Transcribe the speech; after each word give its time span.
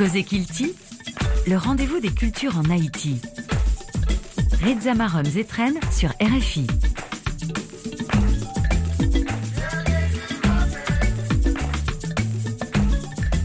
Cosé 0.00 0.24
Kilti, 0.24 0.74
le 1.46 1.58
rendez-vous 1.58 2.00
des 2.00 2.08
cultures 2.08 2.56
en 2.56 2.70
Haïti. 2.70 3.20
Reza 4.64 4.94
Marom 4.94 5.26
Zetren 5.26 5.74
sur 5.92 6.08
RFI. 6.22 6.66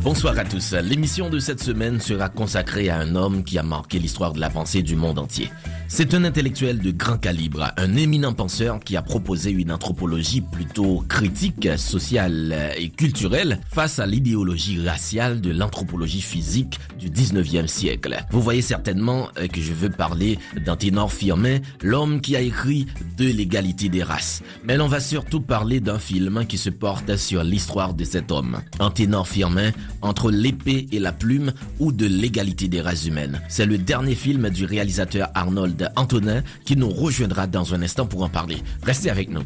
Bonsoir 0.02 0.40
à 0.40 0.46
tous. 0.46 0.72
L'émission 0.76 1.30
de 1.30 1.40
cette 1.40 1.62
semaine 1.62 2.00
sera 2.00 2.30
consacrée 2.30 2.88
à 2.88 3.00
un 3.00 3.18
homme 3.18 3.44
qui 3.44 3.58
a 3.60 3.64
marqué 3.64 4.00
l'histoire 4.00 4.32
de 4.32 4.40
la 4.40 4.50
pensée 4.50 4.82
du 4.82 4.96
monde 4.96 5.20
entier. 5.20 5.52
C'est 5.88 6.16
un 6.16 6.24
intellectuel 6.24 6.80
de 6.80 6.90
grand 6.90 7.18
calibre, 7.18 7.72
un 7.78 7.96
éminent 7.96 8.34
penseur 8.34 8.80
qui 8.80 8.98
a 8.98 9.04
proposé 9.04 9.52
une 9.52 9.72
anthropologie 9.72 10.42
plutôt 10.42 11.04
critique, 11.08 11.70
sociale 11.78 12.74
et 12.78 12.90
culturelle 12.90 13.60
face 13.72 14.00
à 14.00 14.08
l'idéologie 14.08 14.86
raciale 14.86 15.42
de 15.42 15.52
l'anthropologie 15.52 16.22
physique 16.22 16.80
du 17.00 17.10
19e 17.10 17.68
siècle. 17.68 18.18
Vous 18.32 18.42
voyez 18.42 18.64
certainement 18.64 19.30
euh, 19.38 19.48
que 19.48 19.62
je 19.62 19.74
veux 19.74 19.90
parler 19.90 20.40
d'Anténor 20.66 21.14
Firmin, 21.14 21.60
l'homme 21.84 22.20
qui 22.20 22.36
a 22.36 22.42
écrit 22.42 22.88
de 23.18 23.26
l'égalité 23.26 23.88
des 23.88 24.04
races. 24.04 24.42
Mais 24.64 24.78
l'on 24.78 24.88
va 24.88 25.00
surtout 25.00 25.40
parler 25.40 25.82
d'un 25.82 26.00
film 26.00 26.46
qui 26.48 26.58
se 26.58 26.72
porte 26.72 27.16
sur 27.16 27.44
l'histoire 27.44 27.94
de 27.94 28.04
cet 28.04 28.32
homme. 28.32 28.60
Anténor 28.80 29.28
Firmin, 29.28 29.72
entre 30.02 30.32
l'épée 30.32 30.88
et 30.92 31.00
la 31.00 31.12
plume 31.12 31.54
ou 31.80 31.92
de 31.92 32.08
l'égalité 32.08 32.68
des 32.68 32.82
races 32.82 33.06
humaines. 33.06 33.40
C'est 33.50 33.68
le 33.68 33.78
dernier 33.78 34.16
film 34.16 34.50
du 34.50 34.66
réalisateur 34.66 35.30
Arnold 35.36 35.75
Antonin 35.96 36.42
qui 36.66 36.76
nous 36.76 36.90
rejoindra 36.90 37.48
dans 37.48 37.74
un 37.74 37.82
instant 37.82 38.06
pour 38.06 38.24
en 38.24 38.30
parler. 38.30 38.58
Restez 38.84 39.10
avec 39.10 39.30
nous. 39.30 39.44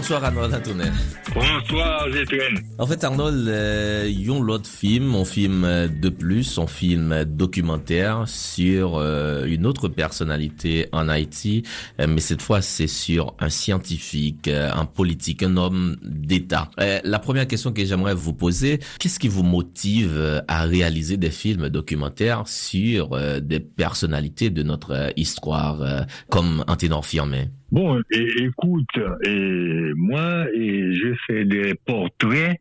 Bonsoir 0.00 0.24
Arnold 0.24 0.54
Antonin. 0.54 0.92
Bonsoir 1.34 2.10
Zetren. 2.10 2.64
En 2.78 2.86
fait 2.86 3.04
Arnold, 3.04 3.46
euh, 3.48 4.10
yon 4.10 4.40
l'autre 4.40 4.66
film, 4.66 5.14
on 5.14 5.26
film 5.26 5.60
de 5.88 6.08
plus, 6.08 6.56
on 6.56 6.66
film 6.66 7.26
documentaire 7.26 8.24
sur 8.26 8.96
euh, 8.96 9.44
une 9.44 9.66
autre 9.66 9.88
personnalité 9.88 10.88
en 10.92 11.06
Haïti, 11.10 11.64
euh, 12.00 12.06
mais 12.08 12.22
cette 12.22 12.40
fois 12.40 12.62
c'est 12.62 12.86
sur 12.86 13.34
un 13.40 13.50
scientifique, 13.50 14.48
euh, 14.48 14.70
un 14.72 14.86
politique, 14.86 15.42
un 15.42 15.58
homme 15.58 15.98
d'État. 16.02 16.70
Euh, 16.80 17.00
la 17.04 17.18
première 17.18 17.46
question 17.46 17.70
que 17.70 17.84
j'aimerais 17.84 18.14
vous 18.14 18.32
poser, 18.32 18.80
qu'est-ce 19.00 19.18
qui 19.18 19.28
vous 19.28 19.42
motive 19.42 20.14
euh, 20.16 20.40
à 20.48 20.62
réaliser 20.62 21.18
des 21.18 21.30
films 21.30 21.68
documentaires 21.68 22.44
sur 22.46 23.12
euh, 23.12 23.40
des 23.40 23.60
personnalités 23.60 24.48
de 24.48 24.62
notre 24.62 25.12
histoire, 25.16 25.82
euh, 25.82 26.00
comme 26.30 26.64
Anténor 26.68 27.04
Firmin? 27.04 27.48
Bon, 27.72 28.02
et, 28.10 28.42
écoute, 28.42 28.98
et 29.24 29.92
moi, 29.94 30.46
je 30.52 31.14
fais 31.26 31.44
des 31.44 31.74
portraits 31.74 32.60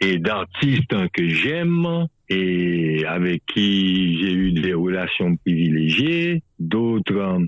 et 0.00 0.18
d'artistes 0.18 0.94
que 1.12 1.28
j'aime 1.28 2.06
et 2.30 3.04
avec 3.06 3.42
qui 3.46 4.18
j'ai 4.18 4.32
eu 4.32 4.52
des 4.52 4.72
relations 4.72 5.36
privilégiées, 5.36 6.42
d'autres 6.58 7.42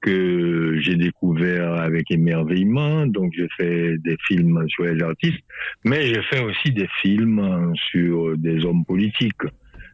que 0.00 0.78
j'ai 0.80 0.96
découvert 0.96 1.74
avec 1.74 2.10
émerveillement. 2.10 3.06
Donc, 3.06 3.34
je 3.36 3.44
fais 3.58 3.98
des 3.98 4.16
films 4.26 4.66
sur 4.68 4.84
les 4.84 5.02
artistes, 5.02 5.44
mais 5.84 6.06
je 6.14 6.22
fais 6.22 6.42
aussi 6.42 6.72
des 6.72 6.88
films 7.02 7.74
sur 7.90 8.34
des 8.38 8.64
hommes 8.64 8.86
politiques. 8.86 9.42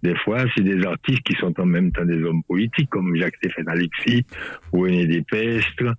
Des 0.04 0.14
fois, 0.14 0.44
c'est 0.54 0.62
des 0.62 0.84
artistes 0.86 1.22
qui 1.22 1.34
sont 1.34 1.58
en 1.60 1.66
même 1.66 1.90
temps 1.90 2.04
des 2.04 2.22
hommes 2.22 2.44
politiques, 2.44 2.90
comme 2.90 3.16
Jacques-Stéphane 3.16 3.68
Alexis 3.68 4.24
René 4.72 5.06
Despestre 5.08 5.96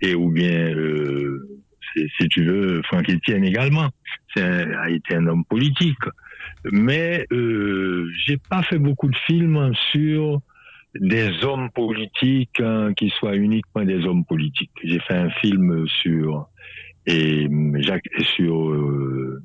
et 0.00 0.14
ou 0.14 0.30
bien, 0.30 0.74
euh, 0.74 1.60
si, 1.94 2.28
tu 2.28 2.44
veux, 2.44 2.82
Franck 2.84 3.08
Etienne 3.10 3.44
également. 3.44 3.88
C'est 4.34 4.42
a 4.42 4.90
été 4.90 5.14
un 5.16 5.26
homme 5.26 5.44
politique. 5.44 5.98
Mais 6.70 7.26
euh, 7.32 8.08
j'ai 8.24 8.36
pas 8.36 8.62
fait 8.62 8.78
beaucoup 8.78 9.08
de 9.08 9.16
films 9.26 9.72
sur 9.90 10.40
des 10.94 11.44
hommes 11.44 11.70
politiques 11.70 12.60
hein, 12.60 12.92
qui 12.94 13.10
soient 13.10 13.36
uniquement 13.36 13.84
des 13.84 14.04
hommes 14.04 14.24
politiques. 14.24 14.70
J'ai 14.82 15.00
fait 15.00 15.14
un 15.14 15.30
film 15.30 15.86
sur 15.86 16.48
et 17.06 17.48
Jacques 17.78 18.08
sur 18.36 18.70
euh, 18.70 19.42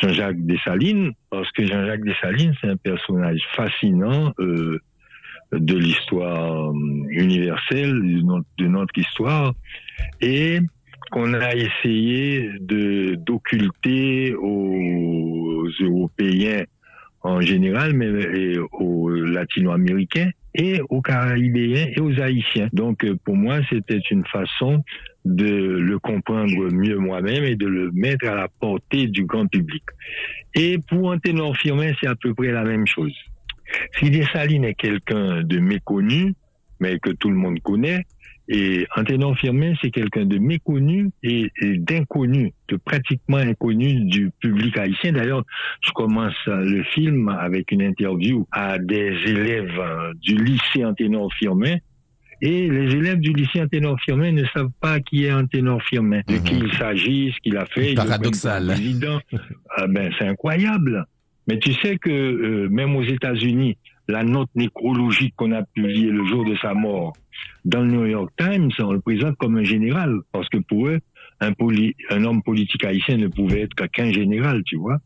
Jean-Jacques 0.00 0.44
Dessalines 0.46 1.12
parce 1.30 1.50
que 1.52 1.66
Jean-Jacques 1.66 2.04
Dessalines 2.04 2.54
c'est 2.60 2.68
un 2.68 2.76
personnage 2.76 3.40
fascinant 3.54 4.32
euh, 4.38 4.78
de 5.52 5.76
l'histoire 5.76 6.70
euh, 6.70 6.74
universelle 7.08 7.92
de 8.58 8.66
notre, 8.66 8.98
histoire 8.98 9.52
et 10.20 10.58
qu'on 11.10 11.34
a 11.34 11.54
essayé 11.54 12.50
de 12.60 13.16
d'occulter 13.16 14.34
aux 14.34 15.66
Européens 15.80 16.62
en 17.22 17.40
général, 17.40 17.92
mais 17.94 18.56
aux 18.72 19.10
Latino-Américains 19.10 20.30
et 20.54 20.80
aux 20.88 21.02
Caribéens 21.02 21.86
et 21.94 22.00
aux 22.00 22.20
Haïtiens. 22.20 22.68
Donc 22.72 23.04
euh, 23.04 23.16
pour 23.24 23.36
moi, 23.36 23.58
c'était 23.68 24.00
une 24.10 24.24
façon 24.26 24.82
de 25.24 25.44
le 25.44 25.98
comprendre 25.98 26.72
mieux 26.72 26.96
moi-même 26.96 27.44
et 27.44 27.56
de 27.56 27.66
le 27.66 27.90
mettre 27.92 28.26
à 28.26 28.34
la 28.34 28.48
portée 28.48 29.06
du 29.06 29.24
grand 29.24 29.46
public. 29.46 29.82
Et 30.54 30.78
pour 30.88 31.10
Anténor 31.10 31.56
Firmin, 31.56 31.92
c'est 32.00 32.08
à 32.08 32.14
peu 32.14 32.34
près 32.34 32.52
la 32.52 32.64
même 32.64 32.86
chose. 32.86 33.14
Si 33.98 34.10
Dessalines 34.10 34.64
est 34.64 34.74
quelqu'un 34.74 35.42
de 35.42 35.58
méconnu, 35.58 36.34
mais 36.80 36.98
que 36.98 37.10
tout 37.10 37.30
le 37.30 37.36
monde 37.36 37.60
connaît, 37.60 38.04
et 38.52 38.84
Anténor 38.96 39.38
Firmin, 39.38 39.74
c'est 39.80 39.90
quelqu'un 39.92 40.24
de 40.24 40.38
méconnu 40.38 41.10
et, 41.22 41.50
et 41.62 41.76
d'inconnu, 41.78 42.52
de 42.68 42.76
pratiquement 42.76 43.36
inconnu 43.36 44.06
du 44.06 44.30
public 44.40 44.76
haïtien. 44.76 45.12
D'ailleurs, 45.12 45.44
je 45.86 45.92
commence 45.92 46.34
euh, 46.48 46.64
le 46.64 46.82
film 46.82 47.28
avec 47.28 47.70
une 47.70 47.82
interview 47.82 48.48
à 48.50 48.78
des 48.78 49.14
élèves 49.24 49.78
euh, 49.78 50.12
du 50.20 50.34
lycée 50.36 50.84
Anténor 50.84 51.32
Firmin. 51.34 51.76
Et 52.42 52.68
les 52.68 52.92
élèves 52.96 53.20
du 53.20 53.32
lycée 53.34 53.60
Anténor 53.60 53.96
Firmin 54.00 54.32
ne 54.32 54.44
savent 54.46 54.72
pas 54.80 54.98
qui 54.98 55.26
est 55.26 55.32
Anténor 55.32 55.80
Firmin, 55.84 56.22
de 56.26 56.34
Mhm. 56.36 56.42
qui 56.42 56.54
il 56.56 56.72
s'agit, 56.72 57.32
ce 57.32 57.38
qu'il 57.42 57.56
a 57.56 57.66
fait. 57.66 57.94
Paradoxal. 57.94 58.74
Ah 59.76 59.86
ben, 59.86 60.10
c'est 60.18 60.26
incroyable. 60.26 61.04
Mais 61.50 61.58
tu 61.58 61.72
sais 61.74 61.96
que 61.98 62.10
euh, 62.10 62.68
même 62.68 62.94
aux 62.94 63.02
États-Unis, 63.02 63.76
la 64.06 64.22
note 64.22 64.50
nécrologique 64.54 65.34
qu'on 65.36 65.50
a 65.50 65.62
publiée 65.74 66.10
le 66.10 66.24
jour 66.26 66.44
de 66.44 66.54
sa 66.56 66.74
mort 66.74 67.12
dans 67.64 67.80
le 67.82 67.90
New 67.90 68.06
York 68.06 68.30
Times, 68.38 68.70
on 68.78 68.92
le 68.92 69.00
présente 69.00 69.36
comme 69.36 69.56
un 69.56 69.64
général, 69.64 70.20
parce 70.30 70.48
que 70.48 70.58
pour 70.58 70.86
eux, 70.86 71.00
un, 71.40 71.52
poli- 71.52 71.96
un 72.10 72.22
homme 72.24 72.42
politique 72.42 72.84
haïtien 72.84 73.16
ne 73.16 73.26
pouvait 73.26 73.62
être 73.62 73.74
qu'un 73.88 74.12
général, 74.12 74.62
tu 74.64 74.76
vois. 74.76 74.98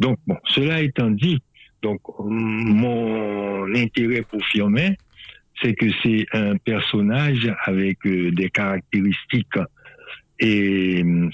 Donc, 0.00 0.18
bon, 0.26 0.36
cela 0.46 0.82
étant 0.82 1.10
dit, 1.10 1.38
donc 1.80 2.00
mon 2.18 3.72
intérêt 3.74 4.22
pour 4.22 4.44
Firmin, 4.46 4.94
c'est 5.62 5.74
que 5.74 5.86
c'est 6.02 6.26
un 6.32 6.56
personnage 6.56 7.48
avec 7.64 8.04
euh, 8.06 8.32
des 8.32 8.50
caractéristiques 8.50 9.58
et 10.40 11.04
euh, 11.04 11.30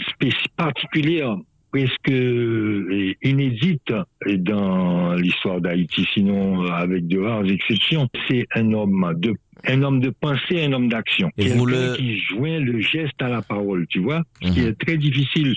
particulières, 0.57 1.37
presque 1.71 2.11
euh, 2.11 3.13
inédites 3.23 3.93
dans 4.39 5.15
l'histoire 5.15 5.61
d'Haïti, 5.61 6.07
sinon 6.13 6.65
euh, 6.65 6.69
avec 6.71 7.07
de 7.09 7.19
rares 7.19 7.45
exceptions. 7.47 8.09
C'est 8.29 8.47
un 8.55 8.73
homme 8.73 9.15
de 9.19 9.35
un 9.67 9.83
homme 9.83 10.01
de 10.01 10.09
pensée, 10.09 10.65
un 10.65 10.73
homme 10.73 10.89
d'action. 10.89 11.31
Et 11.37 11.51
vous 11.51 11.67
Quelqu'un 11.67 11.91
le- 11.93 11.97
qui 11.97 12.19
joint 12.19 12.59
le 12.61 12.81
geste 12.81 13.21
à 13.21 13.29
la 13.29 13.43
parole, 13.43 13.87
tu 13.89 13.99
vois, 14.01 14.23
ce 14.43 14.51
qui 14.53 14.61
Mhm. 14.61 14.67
est 14.69 14.81
très 14.87 14.97
difficile. 14.97 15.55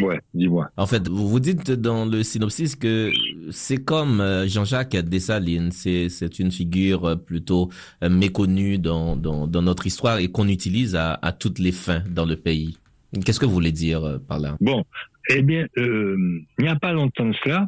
Ouais, 0.00 0.18
dis-moi. 0.32 0.70
En 0.78 0.86
fait, 0.86 1.06
vous 1.06 1.28
vous 1.28 1.38
dites 1.38 1.70
dans 1.70 2.06
le 2.06 2.22
synopsis 2.22 2.76
que 2.76 3.12
c'est 3.50 3.84
comme 3.84 4.22
euh, 4.22 4.48
Jean-Jacques 4.48 4.96
Dessalines, 4.96 5.70
c'est 5.70 6.08
c'est 6.08 6.38
une 6.38 6.50
figure 6.50 7.20
plutôt 7.26 7.68
méconnue 8.08 8.78
dans, 8.78 9.16
dans, 9.16 9.46
dans 9.46 9.60
notre 9.60 9.86
histoire 9.86 10.16
et 10.18 10.28
qu'on 10.28 10.48
utilise 10.48 10.96
à, 10.96 11.18
à 11.20 11.32
toutes 11.32 11.58
les 11.58 11.72
fins 11.72 12.02
dans 12.10 12.24
le 12.24 12.36
pays. 12.36 12.78
Qu'est-ce 13.24 13.38
que 13.38 13.46
vous 13.46 13.52
voulez 13.52 13.72
dire 13.72 14.02
euh, 14.04 14.18
par 14.18 14.38
là? 14.40 14.56
Bon, 14.60 14.84
eh 15.28 15.42
bien, 15.42 15.66
euh, 15.76 16.16
il 16.58 16.64
n'y 16.64 16.70
a 16.70 16.76
pas 16.76 16.92
longtemps 16.92 17.28
de 17.28 17.34
cela, 17.44 17.66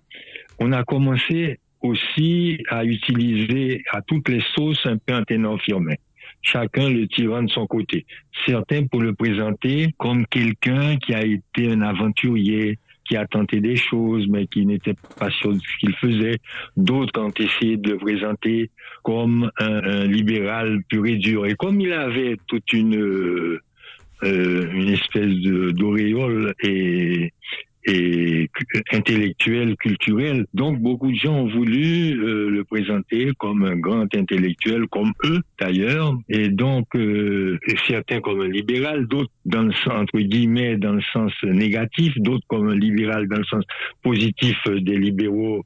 on 0.58 0.72
a 0.72 0.84
commencé 0.84 1.60
aussi 1.82 2.58
à 2.70 2.84
utiliser 2.84 3.82
à 3.92 4.00
toutes 4.00 4.28
les 4.30 4.42
sauces 4.54 4.86
un 4.86 4.96
peu 4.96 5.12
un 5.12 5.22
ténor. 5.22 5.60
Chacun 6.40 6.88
le 6.88 7.06
tirant 7.08 7.42
de 7.42 7.50
son 7.50 7.66
côté. 7.66 8.06
Certains 8.46 8.86
pour 8.86 9.02
le 9.02 9.12
présenter 9.14 9.94
comme 9.98 10.26
quelqu'un 10.26 10.96
qui 10.96 11.14
a 11.14 11.24
été 11.24 11.70
un 11.70 11.82
aventurier, 11.82 12.78
qui 13.04 13.16
a 13.16 13.26
tenté 13.26 13.60
des 13.60 13.76
choses, 13.76 14.26
mais 14.28 14.46
qui 14.46 14.64
n'était 14.64 14.94
pas 15.18 15.30
sûr 15.30 15.52
de 15.52 15.58
ce 15.58 15.78
qu'il 15.78 15.94
faisait. 15.96 16.38
D'autres 16.76 17.20
ont 17.20 17.32
essayé 17.38 17.76
de 17.76 17.90
le 17.92 17.96
présenter 17.98 18.70
comme 19.02 19.50
un, 19.58 19.82
un 19.84 20.04
libéral 20.06 20.82
pur 20.88 21.04
et 21.04 21.16
dur. 21.16 21.44
Et 21.44 21.54
comme 21.54 21.82
il 21.82 21.92
avait 21.92 22.36
toute 22.46 22.72
une... 22.72 22.96
euh, 22.96 23.60
euh, 24.24 24.70
une 24.72 24.90
espèce 24.90 25.34
d'auréole 25.74 26.54
et 26.62 27.32
et 27.86 28.48
intellectuel, 28.92 29.76
culturel. 29.76 30.46
Donc 30.54 30.78
beaucoup 30.80 31.10
de 31.10 31.16
gens 31.16 31.34
ont 31.40 31.48
voulu 31.48 32.18
euh, 32.18 32.48
le 32.48 32.64
présenter 32.64 33.30
comme 33.38 33.64
un 33.64 33.76
grand 33.76 34.14
intellectuel, 34.14 34.86
comme 34.88 35.12
eux 35.24 35.40
d'ailleurs, 35.60 36.16
et 36.28 36.48
donc 36.48 36.86
euh, 36.96 37.58
certains 37.86 38.20
comme 38.20 38.40
un 38.40 38.48
libéral, 38.48 39.06
d'autres 39.06 39.32
dans 39.44 39.62
le 39.62 39.72
sens 39.72 39.94
entre 39.94 40.18
guillemets 40.18 40.76
dans 40.76 40.94
le 40.94 41.02
sens 41.12 41.32
négatif, 41.42 42.14
d'autres 42.16 42.46
comme 42.48 42.68
un 42.68 42.76
libéral 42.76 43.28
dans 43.28 43.38
le 43.38 43.44
sens 43.44 43.64
positif 44.02 44.56
des 44.66 44.96
libéraux 44.96 45.64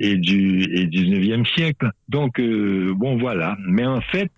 et 0.00 0.16
du 0.16 0.62
et 0.64 0.86
19e 0.86 1.46
siècle. 1.54 1.90
Donc 2.08 2.40
euh, 2.40 2.92
bon 2.94 3.18
voilà. 3.18 3.56
Mais 3.68 3.86
en 3.86 4.00
fait, 4.00 4.32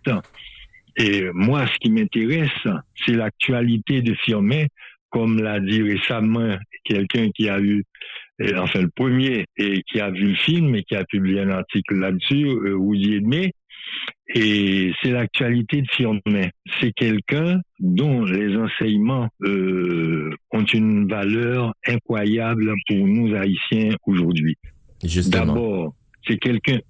et 0.96 1.28
moi 1.32 1.66
ce 1.66 1.78
qui 1.78 1.90
m'intéresse, 1.90 2.50
c'est 3.04 3.14
l'actualité 3.14 4.02
de 4.02 4.14
Firmet, 4.14 4.68
comme 5.10 5.40
l'a 5.42 5.60
dit 5.60 5.82
récemment 5.82 6.56
quelqu'un 6.84 7.30
qui 7.30 7.48
a 7.48 7.60
eu 7.60 7.84
enfin 8.56 8.82
le 8.82 8.90
premier 8.90 9.46
et 9.56 9.82
qui 9.82 10.00
a 10.00 10.10
vu 10.10 10.28
le 10.28 10.34
film 10.36 10.74
et 10.74 10.82
qui 10.82 10.96
a 10.96 11.04
publié 11.04 11.40
un 11.40 11.50
article 11.50 11.96
là-dessus, 11.96 12.46
euh, 12.46 12.74
Woody 12.74 13.14
Edmé. 13.14 13.52
Et 14.34 14.92
c'est 15.02 15.10
l'actualité 15.10 15.82
de 15.82 15.88
Firmet. 15.90 16.50
C'est 16.80 16.92
quelqu'un 16.92 17.60
dont 17.78 18.24
les 18.24 18.56
enseignements 18.56 19.28
euh, 19.42 20.30
ont 20.52 20.64
une 20.64 21.06
valeur 21.06 21.74
incroyable 21.86 22.72
pour 22.88 23.06
nous 23.06 23.34
Haïtiens 23.34 23.94
aujourd'hui. 24.06 24.56
D'abord, 25.28 25.94
c'est 26.26 26.38
quelqu'un 26.38 26.80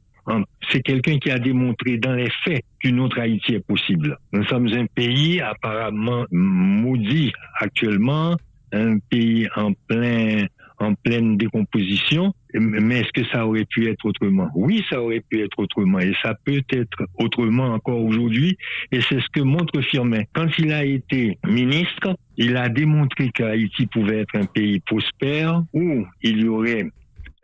c'est 0.70 0.82
quelqu'un 0.82 1.18
qui 1.18 1.30
a 1.30 1.38
démontré 1.38 1.98
dans 1.98 2.14
les 2.14 2.30
faits 2.44 2.62
qu'une 2.78 3.00
autre 3.00 3.18
Haïti 3.18 3.54
est 3.54 3.66
possible. 3.66 4.18
Nous 4.32 4.44
sommes 4.44 4.68
un 4.68 4.86
pays 4.86 5.40
apparemment 5.40 6.24
maudit 6.30 7.32
actuellement, 7.60 8.36
un 8.72 8.98
pays 8.98 9.48
en 9.56 9.72
plein 9.88 10.46
en 10.78 10.94
pleine 10.94 11.36
décomposition, 11.36 12.32
mais 12.52 13.00
est-ce 13.00 13.12
que 13.12 13.28
ça 13.30 13.46
aurait 13.46 13.64
pu 13.64 13.88
être 13.88 14.04
autrement? 14.04 14.50
Oui, 14.54 14.84
ça 14.90 15.00
aurait 15.00 15.22
pu 15.28 15.40
être 15.40 15.58
autrement, 15.58 16.00
et 16.00 16.12
ça 16.22 16.34
peut 16.44 16.62
être 16.70 17.06
autrement 17.18 17.66
encore 17.66 18.02
aujourd'hui, 18.02 18.56
et 18.90 19.00
c'est 19.02 19.20
ce 19.20 19.28
que 19.32 19.40
montre 19.40 19.80
Firmin. 19.82 20.22
Quand 20.32 20.48
il 20.58 20.72
a 20.72 20.84
été 20.84 21.38
ministre, 21.46 22.16
il 22.36 22.56
a 22.56 22.68
démontré 22.68 23.30
qu'Haïti 23.30 23.86
pouvait 23.86 24.20
être 24.20 24.36
un 24.36 24.46
pays 24.46 24.80
prospère, 24.80 25.62
où 25.72 26.04
il 26.22 26.40
y 26.40 26.48
aurait 26.48 26.90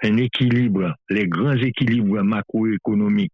un 0.02 0.16
équilibre, 0.16 0.94
les 1.08 1.26
grands 1.28 1.56
équilibres 1.56 2.22
macroéconomiques, 2.22 3.32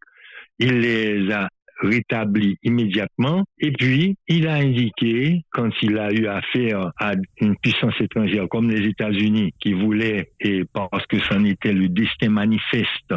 il 0.58 0.80
les 0.80 1.30
a 1.32 1.48
rétablis 1.80 2.56
immédiatement. 2.62 3.44
Et 3.58 3.72
puis, 3.72 4.16
il 4.28 4.46
a 4.48 4.54
indiqué, 4.54 5.42
quand 5.50 5.70
il 5.82 5.98
a 5.98 6.10
eu 6.12 6.26
affaire 6.26 6.92
à 6.98 7.12
une 7.40 7.56
puissance 7.56 7.94
étrangère 8.00 8.48
comme 8.48 8.70
les 8.70 8.88
États-Unis, 8.88 9.52
qui 9.60 9.72
voulait, 9.72 10.30
et 10.40 10.64
parce 10.72 11.06
que 11.06 11.18
c'en 11.20 11.44
était 11.44 11.72
le 11.72 11.88
destin 11.88 12.30
manifeste, 12.30 13.14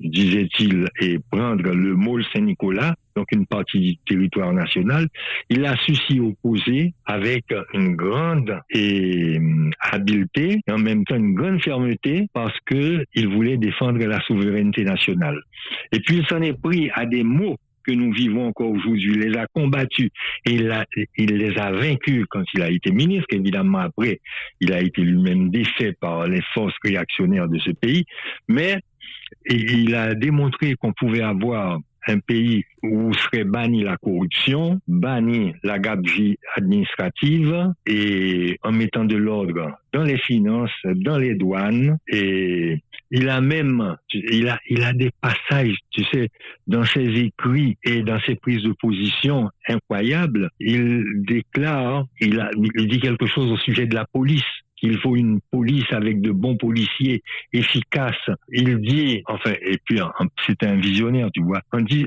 disait-il, 0.00 0.86
et 1.00 1.18
prendre 1.30 1.70
le 1.70 1.94
môle 1.94 2.24
Saint-Nicolas, 2.32 2.94
donc 3.16 3.26
une 3.32 3.46
partie 3.46 3.80
du 3.80 3.96
territoire 4.06 4.52
national, 4.52 5.08
il 5.48 5.64
a 5.64 5.76
su 5.78 5.94
s'y 5.94 6.20
opposer 6.20 6.92
avec 7.06 7.44
une 7.72 7.96
grande 7.96 8.50
hum, 8.74 9.70
habileté 9.80 10.60
et 10.66 10.72
en 10.72 10.78
même 10.78 11.04
temps 11.04 11.16
une 11.16 11.34
grande 11.34 11.62
fermeté 11.62 12.28
parce 12.32 12.56
que 12.66 13.04
il 13.14 13.28
voulait 13.28 13.56
défendre 13.56 14.04
la 14.04 14.20
souveraineté 14.20 14.84
nationale. 14.84 15.40
Et 15.92 16.00
puis 16.00 16.18
il 16.18 16.26
s'en 16.26 16.42
est 16.42 16.60
pris 16.60 16.90
à 16.94 17.06
des 17.06 17.24
mots 17.24 17.56
que 17.86 17.92
nous 17.92 18.12
vivons 18.12 18.48
encore 18.48 18.70
aujourd'hui, 18.70 19.12
il 19.14 19.20
les 19.20 19.38
a 19.38 19.46
combattus 19.46 20.10
et 20.44 20.54
il, 20.54 20.84
il, 21.16 21.36
les 21.36 21.56
a 21.56 21.70
vaincus 21.70 22.26
quand 22.28 22.42
il 22.54 22.62
a 22.62 22.70
été 22.70 22.90
ministre. 22.90 23.28
Évidemment, 23.30 23.78
après, 23.78 24.20
il 24.60 24.72
a 24.72 24.80
été 24.80 25.02
lui-même 25.02 25.50
défait 25.50 25.92
par 25.92 26.26
les 26.26 26.42
forces 26.52 26.74
réactionnaires 26.82 27.48
de 27.48 27.58
ce 27.58 27.70
pays, 27.70 28.04
mais 28.48 28.80
il 29.48 29.94
a 29.94 30.14
démontré 30.14 30.74
qu'on 30.74 30.92
pouvait 30.92 31.22
avoir 31.22 31.78
un 32.06 32.18
pays 32.18 32.64
où 32.82 33.12
serait 33.14 33.44
bannie 33.44 33.82
la 33.82 33.96
corruption, 33.96 34.80
bannie 34.86 35.54
la 35.62 35.78
gabegie 35.78 36.38
administrative 36.54 37.72
et 37.86 38.58
en 38.62 38.72
mettant 38.72 39.04
de 39.04 39.16
l'ordre 39.16 39.78
dans 39.92 40.02
les 40.02 40.18
finances, 40.18 40.70
dans 40.84 41.18
les 41.18 41.34
douanes 41.34 41.98
et 42.08 42.82
il 43.10 43.28
a 43.28 43.40
même, 43.40 43.96
il 44.12 44.48
a, 44.48 44.58
il 44.68 44.82
a 44.82 44.92
des 44.92 45.10
passages, 45.20 45.76
tu 45.90 46.04
sais, 46.04 46.28
dans 46.66 46.84
ses 46.84 47.06
écrits 47.20 47.78
et 47.84 48.02
dans 48.02 48.18
ses 48.20 48.34
prises 48.34 48.62
de 48.62 48.72
position 48.72 49.48
incroyables. 49.68 50.50
Il 50.58 51.22
déclare, 51.24 52.06
il, 52.20 52.40
a, 52.40 52.50
il 52.56 52.88
dit 52.88 52.98
quelque 52.98 53.26
chose 53.26 53.50
au 53.52 53.56
sujet 53.58 53.86
de 53.86 53.94
la 53.94 54.06
police 54.06 54.42
qu'il 54.76 54.98
faut 54.98 55.16
une 55.16 55.40
police 55.50 55.90
avec 55.90 56.20
de 56.20 56.30
bons 56.30 56.56
policiers 56.56 57.22
efficaces. 57.52 58.30
Il 58.52 58.78
dit, 58.80 59.22
enfin, 59.26 59.52
et 59.62 59.78
puis 59.84 60.00
c'est 60.46 60.62
un 60.64 60.76
visionnaire, 60.76 61.28
tu 61.32 61.42
vois. 61.42 61.60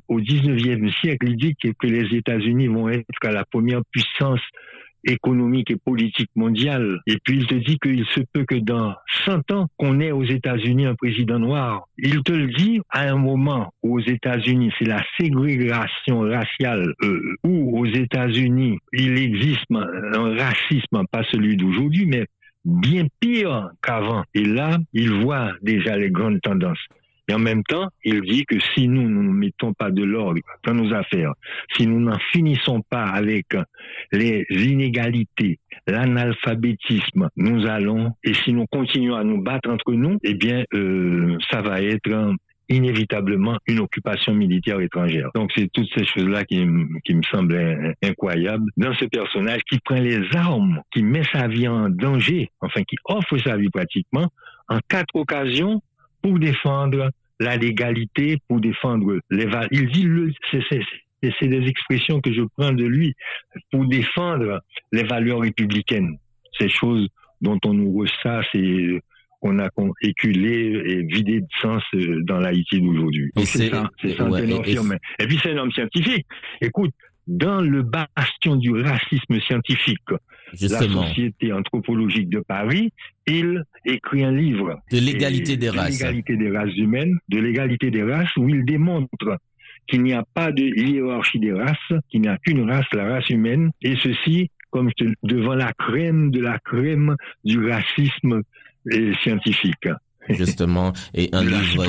Au 0.07 0.19
19e 0.19 0.91
siècle, 0.99 1.27
il 1.29 1.35
dit 1.35 1.55
que, 1.55 1.87
les 1.87 2.15
États-Unis 2.15 2.67
vont 2.67 2.89
être 2.89 3.05
la 3.23 3.43
première 3.45 3.81
puissance 3.91 4.41
économique 5.05 5.71
et 5.71 5.77
politique 5.77 6.29
mondiale. 6.35 6.99
Et 7.07 7.17
puis 7.23 7.37
il 7.37 7.47
te 7.47 7.55
dit 7.55 7.77
qu'il 7.79 8.05
se 8.07 8.21
peut 8.33 8.45
que 8.45 8.55
dans 8.55 8.93
100 9.25 9.51
ans 9.51 9.67
qu'on 9.77 9.99
ait 9.99 10.11
aux 10.11 10.25
États-Unis 10.25 10.85
un 10.85 10.95
président 10.95 11.39
noir. 11.39 11.85
Il 11.97 12.21
te 12.23 12.33
le 12.33 12.47
dit 12.47 12.81
à 12.89 13.09
un 13.09 13.15
moment 13.15 13.71
où 13.81 13.97
aux 13.97 14.03
États-Unis 14.03 14.71
c'est 14.77 14.87
la 14.87 15.03
ségrégation 15.19 16.19
raciale, 16.19 16.93
euh, 17.03 17.35
où 17.43 17.79
aux 17.79 17.85
États-Unis 17.85 18.77
il 18.93 19.17
existe 19.17 19.65
un 19.71 20.35
racisme, 20.35 21.03
pas 21.11 21.23
celui 21.31 21.55
d'aujourd'hui, 21.55 22.05
mais 22.05 22.25
bien 22.69 23.05
pire 23.19 23.71
qu'avant. 23.81 24.23
Et 24.33 24.45
là, 24.45 24.77
il 24.93 25.11
voit 25.11 25.51
déjà 25.61 25.97
les 25.97 26.11
grandes 26.11 26.41
tendances. 26.41 26.79
Et 27.27 27.33
en 27.33 27.39
même 27.39 27.63
temps, 27.63 27.89
il 28.03 28.21
dit 28.21 28.43
que 28.45 28.55
si 28.73 28.87
nous 28.87 29.07
ne 29.07 29.31
mettons 29.31 29.73
pas 29.73 29.91
de 29.91 30.03
l'ordre 30.03 30.41
dans 30.65 30.73
nos 30.73 30.91
affaires, 30.95 31.33
si 31.75 31.85
nous 31.85 31.99
n'en 31.99 32.17
finissons 32.31 32.81
pas 32.81 33.03
avec 33.03 33.45
les 34.11 34.47
inégalités, 34.49 35.59
l'analphabétisme, 35.85 37.29
nous 37.37 37.67
allons, 37.67 38.13
et 38.23 38.33
si 38.33 38.51
nous 38.51 38.65
continuons 38.65 39.15
à 39.15 39.23
nous 39.23 39.43
battre 39.43 39.69
entre 39.69 39.93
nous, 39.93 40.17
eh 40.23 40.33
bien, 40.33 40.63
euh, 40.73 41.37
ça 41.51 41.61
va 41.61 41.83
être 41.83 42.33
inévitablement 42.69 43.57
une 43.67 43.79
occupation 43.79 44.33
militaire 44.33 44.79
étrangère. 44.79 45.29
Donc 45.35 45.51
c'est 45.55 45.69
toutes 45.71 45.89
ces 45.95 46.05
choses-là 46.05 46.45
qui, 46.45 46.63
me 46.63 47.23
semblent 47.31 47.95
incroyables 48.03 48.69
dans 48.77 48.93
ce 48.93 49.05
personnage 49.05 49.61
qui 49.69 49.79
prend 49.79 49.95
les 49.95 50.21
armes, 50.35 50.81
qui 50.91 51.03
met 51.03 51.23
sa 51.33 51.47
vie 51.47 51.67
en 51.67 51.89
danger, 51.89 52.49
enfin 52.61 52.81
qui 52.83 52.95
offre 53.05 53.37
sa 53.39 53.57
vie 53.57 53.69
pratiquement 53.69 54.29
en 54.69 54.79
quatre 54.87 55.15
occasions 55.15 55.81
pour 56.21 56.37
défendre 56.37 57.09
la 57.39 57.57
légalité, 57.57 58.37
pour 58.47 58.59
défendre 58.59 59.19
les 59.31 59.45
valeurs. 59.45 59.69
Il 59.71 59.89
dit, 59.89 60.07
c'est 61.39 61.47
des 61.47 61.67
expressions 61.67 62.21
que 62.21 62.31
je 62.31 62.41
prends 62.57 62.71
de 62.71 62.85
lui, 62.85 63.15
pour 63.71 63.85
défendre 63.87 64.61
les 64.91 65.03
valeurs 65.03 65.39
républicaines. 65.39 66.17
Ces 66.59 66.69
choses 66.69 67.07
dont 67.41 67.59
on 67.65 67.73
nous 67.73 67.97
ressasse 67.97 68.47
et 68.53 68.99
qu'on 69.39 69.59
a 69.59 69.69
éculé 70.01 70.81
et 70.85 71.03
vidé 71.03 71.41
de 71.41 71.47
sens 71.61 71.83
euh, 71.93 72.21
dans 72.23 72.39
l'Haïti 72.39 72.81
d'aujourd'hui. 72.81 73.31
c'est 73.37 73.69
ça, 73.69 73.89
c'est 74.01 74.15
ça 74.15 74.27
et, 74.27 75.27
puis 75.27 75.39
c'est 75.41 75.51
un 75.51 75.57
homme 75.57 75.71
scientifique. 75.71 76.25
Écoute, 76.61 76.91
dans 77.27 77.61
le 77.61 77.83
bastion 77.83 78.55
du 78.55 78.71
racisme 78.71 79.39
scientifique, 79.39 80.01
la 80.61 80.79
Société 80.79 81.53
anthropologique 81.53 82.29
de 82.29 82.39
Paris, 82.39 82.91
il 83.27 83.63
écrit 83.85 84.23
un 84.23 84.31
livre. 84.31 84.81
De 84.91 84.99
l'égalité 84.99 85.55
des 85.55 85.69
races. 85.69 85.99
De 85.99 86.05
l'égalité 86.05 86.37
des 86.37 86.51
races 86.51 86.75
humaines, 86.75 87.17
de 87.29 87.37
l'égalité 87.37 87.91
des 87.91 88.03
races, 88.03 88.35
où 88.35 88.49
il 88.49 88.65
démontre 88.65 89.39
qu'il 89.87 90.03
n'y 90.03 90.13
a 90.13 90.23
pas 90.33 90.51
de 90.51 90.63
hiérarchie 90.63 91.39
des 91.39 91.53
races, 91.53 91.93
qu'il 92.09 92.21
n'y 92.21 92.27
a 92.27 92.37
qu'une 92.37 92.69
race, 92.69 92.85
la 92.93 93.05
race 93.05 93.29
humaine, 93.29 93.71
et 93.81 93.95
ceci 93.97 94.49
comme 94.71 94.91
devant 95.23 95.55
la 95.55 95.73
crème 95.73 96.31
de 96.31 96.41
la 96.41 96.59
crème 96.59 97.15
du 97.43 97.65
racisme 97.65 98.43
scientifique 99.21 99.87
justement, 100.29 100.93
et 101.13 101.29
un 101.33 101.43
livre 101.43 101.87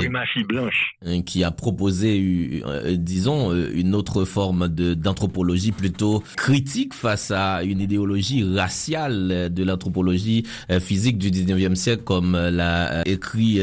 blanche. 0.48 0.94
Euh, 1.06 1.22
qui 1.22 1.44
a 1.44 1.50
proposé, 1.50 2.62
euh, 2.64 2.96
disons, 2.96 3.52
euh, 3.52 3.70
une 3.74 3.94
autre 3.94 4.24
forme 4.24 4.68
d'anthropologie 4.68 5.72
plutôt 5.72 6.22
critique 6.36 6.94
face 6.94 7.30
à 7.30 7.62
une 7.62 7.80
idéologie 7.80 8.44
raciale 8.44 9.52
de 9.52 9.64
l'anthropologie 9.64 10.46
physique 10.80 11.18
du 11.18 11.30
19e 11.30 11.74
siècle, 11.74 12.02
comme 12.04 12.32
l'a 12.32 13.02
écrit 13.06 13.60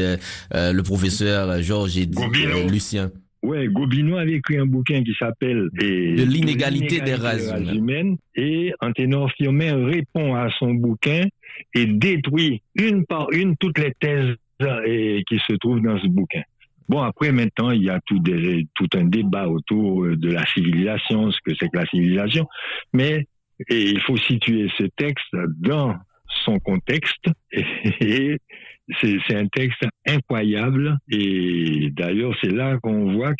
le 0.52 0.80
professeur 0.82 1.62
Georges 1.62 1.98
et 1.98 2.08
Lucien. 2.68 3.10
Ouais, 3.42 3.68
Gobineau 3.68 4.16
avait 4.16 4.32
écrit 4.32 4.58
un 4.58 4.66
bouquin 4.66 5.02
qui 5.04 5.14
s'appelle 5.18 5.68
De 5.72 6.24
l'inégalité 6.24 7.00
des, 7.00 7.14
races 7.14 7.52
humaines. 7.72 8.16
Et 8.34 8.72
Anténor 8.80 9.30
Firmin 9.32 9.86
répond 9.86 10.34
à 10.34 10.48
son 10.58 10.74
bouquin 10.74 11.26
et 11.74 11.86
détruit 11.86 12.62
une 12.74 13.06
par 13.06 13.30
une 13.30 13.56
toutes 13.56 13.78
les 13.78 13.92
thèses 14.00 14.34
et, 14.86 15.22
qui 15.28 15.38
se 15.38 15.52
trouvent 15.54 15.80
dans 15.80 15.98
ce 16.00 16.08
bouquin. 16.08 16.42
Bon, 16.88 17.02
après, 17.02 17.32
maintenant, 17.32 17.70
il 17.70 17.84
y 17.84 17.90
a 17.90 18.00
tout, 18.06 18.18
des, 18.18 18.66
tout 18.74 18.88
un 18.94 19.04
débat 19.04 19.46
autour 19.46 20.06
de 20.06 20.32
la 20.32 20.44
civilisation, 20.46 21.30
ce 21.30 21.38
que 21.44 21.52
c'est 21.58 21.68
que 21.68 21.76
la 21.76 21.86
civilisation, 21.86 22.48
mais 22.92 23.26
et 23.68 23.90
il 23.90 24.00
faut 24.00 24.16
situer 24.16 24.70
ce 24.78 24.84
texte 24.96 25.34
dans 25.58 25.96
son 26.44 26.58
contexte 26.58 27.26
et 27.52 28.38
c'est 29.02 29.36
un 29.36 29.46
texte 29.48 29.84
incroyable 30.06 30.96
et 31.10 31.90
d'ailleurs 31.90 32.34
c'est 32.40 32.50
là 32.50 32.78
qu'on 32.82 33.12
voit 33.12 33.34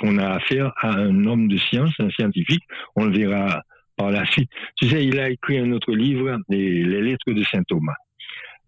qu'on 0.00 0.18
a 0.18 0.34
affaire 0.34 0.72
à 0.80 0.90
un 0.96 1.24
homme 1.24 1.48
de 1.48 1.56
science, 1.56 1.92
un 1.98 2.10
scientifique. 2.10 2.64
On 2.96 3.06
le 3.06 3.16
verra 3.16 3.62
par 3.96 4.10
la 4.10 4.24
suite. 4.26 4.50
Tu 4.76 4.88
sais, 4.88 5.04
il 5.04 5.18
a 5.18 5.30
écrit 5.30 5.58
un 5.58 5.72
autre 5.72 5.92
livre, 5.92 6.38
les, 6.48 6.82
lettres 6.84 7.32
de 7.32 7.42
saint 7.44 7.62
Thomas. 7.68 7.96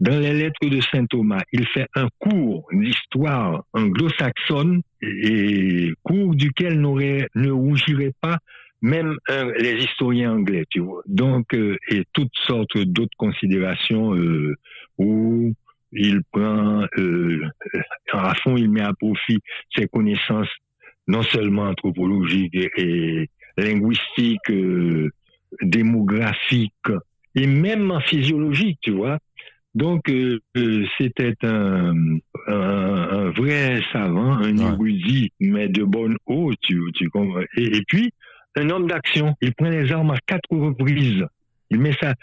Dans 0.01 0.19
les 0.19 0.33
lettres 0.33 0.67
de 0.69 0.81
saint 0.81 1.07
Thomas, 1.07 1.43
il 1.53 1.67
fait 1.69 1.87
un 1.95 2.09
cours 2.19 2.67
d'histoire 2.73 3.65
anglo-saxonne 3.73 4.83
et 5.03 5.91
cours 6.03 6.35
duquel 6.35 6.81
ne 6.81 7.51
rougirait 7.51 8.15
pas 8.21 8.39
même 8.83 9.17
les 9.59 9.85
historiens 9.85 10.33
anglais, 10.33 10.65
tu 10.71 10.81
vois. 10.81 11.03
Donc, 11.07 11.55
euh, 11.55 11.77
et 11.91 12.05
toutes 12.13 12.37
sortes 12.47 12.79
d'autres 12.79 13.17
considérations 13.19 14.15
euh, 14.15 14.55
où 14.99 15.53
il 15.93 16.23
prend 16.33 16.87
euh, 16.99 17.41
à 18.13 18.35
fond, 18.35 18.57
il 18.57 18.71
met 18.71 18.83
à 18.83 18.93
profit 18.95 19.39
ses 19.77 19.87
connaissances 19.87 20.49
non 21.07 21.23
seulement 21.23 21.65
anthropologiques 21.65 22.55
et, 22.55 23.29
linguistiques, 23.57 24.51
euh, 24.51 25.11
démographiques 25.63 26.73
et 27.35 27.47
même 27.47 27.99
physiologiques, 28.07 28.79
tu 28.83 28.93
vois. 28.93 29.19
Donc 29.75 30.09
euh, 30.09 30.41
c'était 30.99 31.35
un, 31.43 31.95
un, 32.49 33.31
vrai 33.31 33.81
savant, 33.93 34.33
un 34.33 34.57
érudit, 34.57 35.31
mais 35.39 35.69
de 35.69 35.85
bonne 35.85 36.17
eau, 36.27 36.53
tu, 36.61 36.81
tu 36.95 37.09
comprends. 37.09 37.43
Et, 37.57 37.83
puis 37.87 38.13
un 38.57 38.71
homme 38.71 38.87
d'action. 38.87 39.35
Il 39.41 39.55
prend 39.55 39.69
les 39.69 39.91
armes 39.93 40.11
à 40.11 40.19
quatre 40.27 40.51
reprises. 40.51 41.25
Il 41.71 41.81
met 41.81 41.95
ça. 42.01 42.15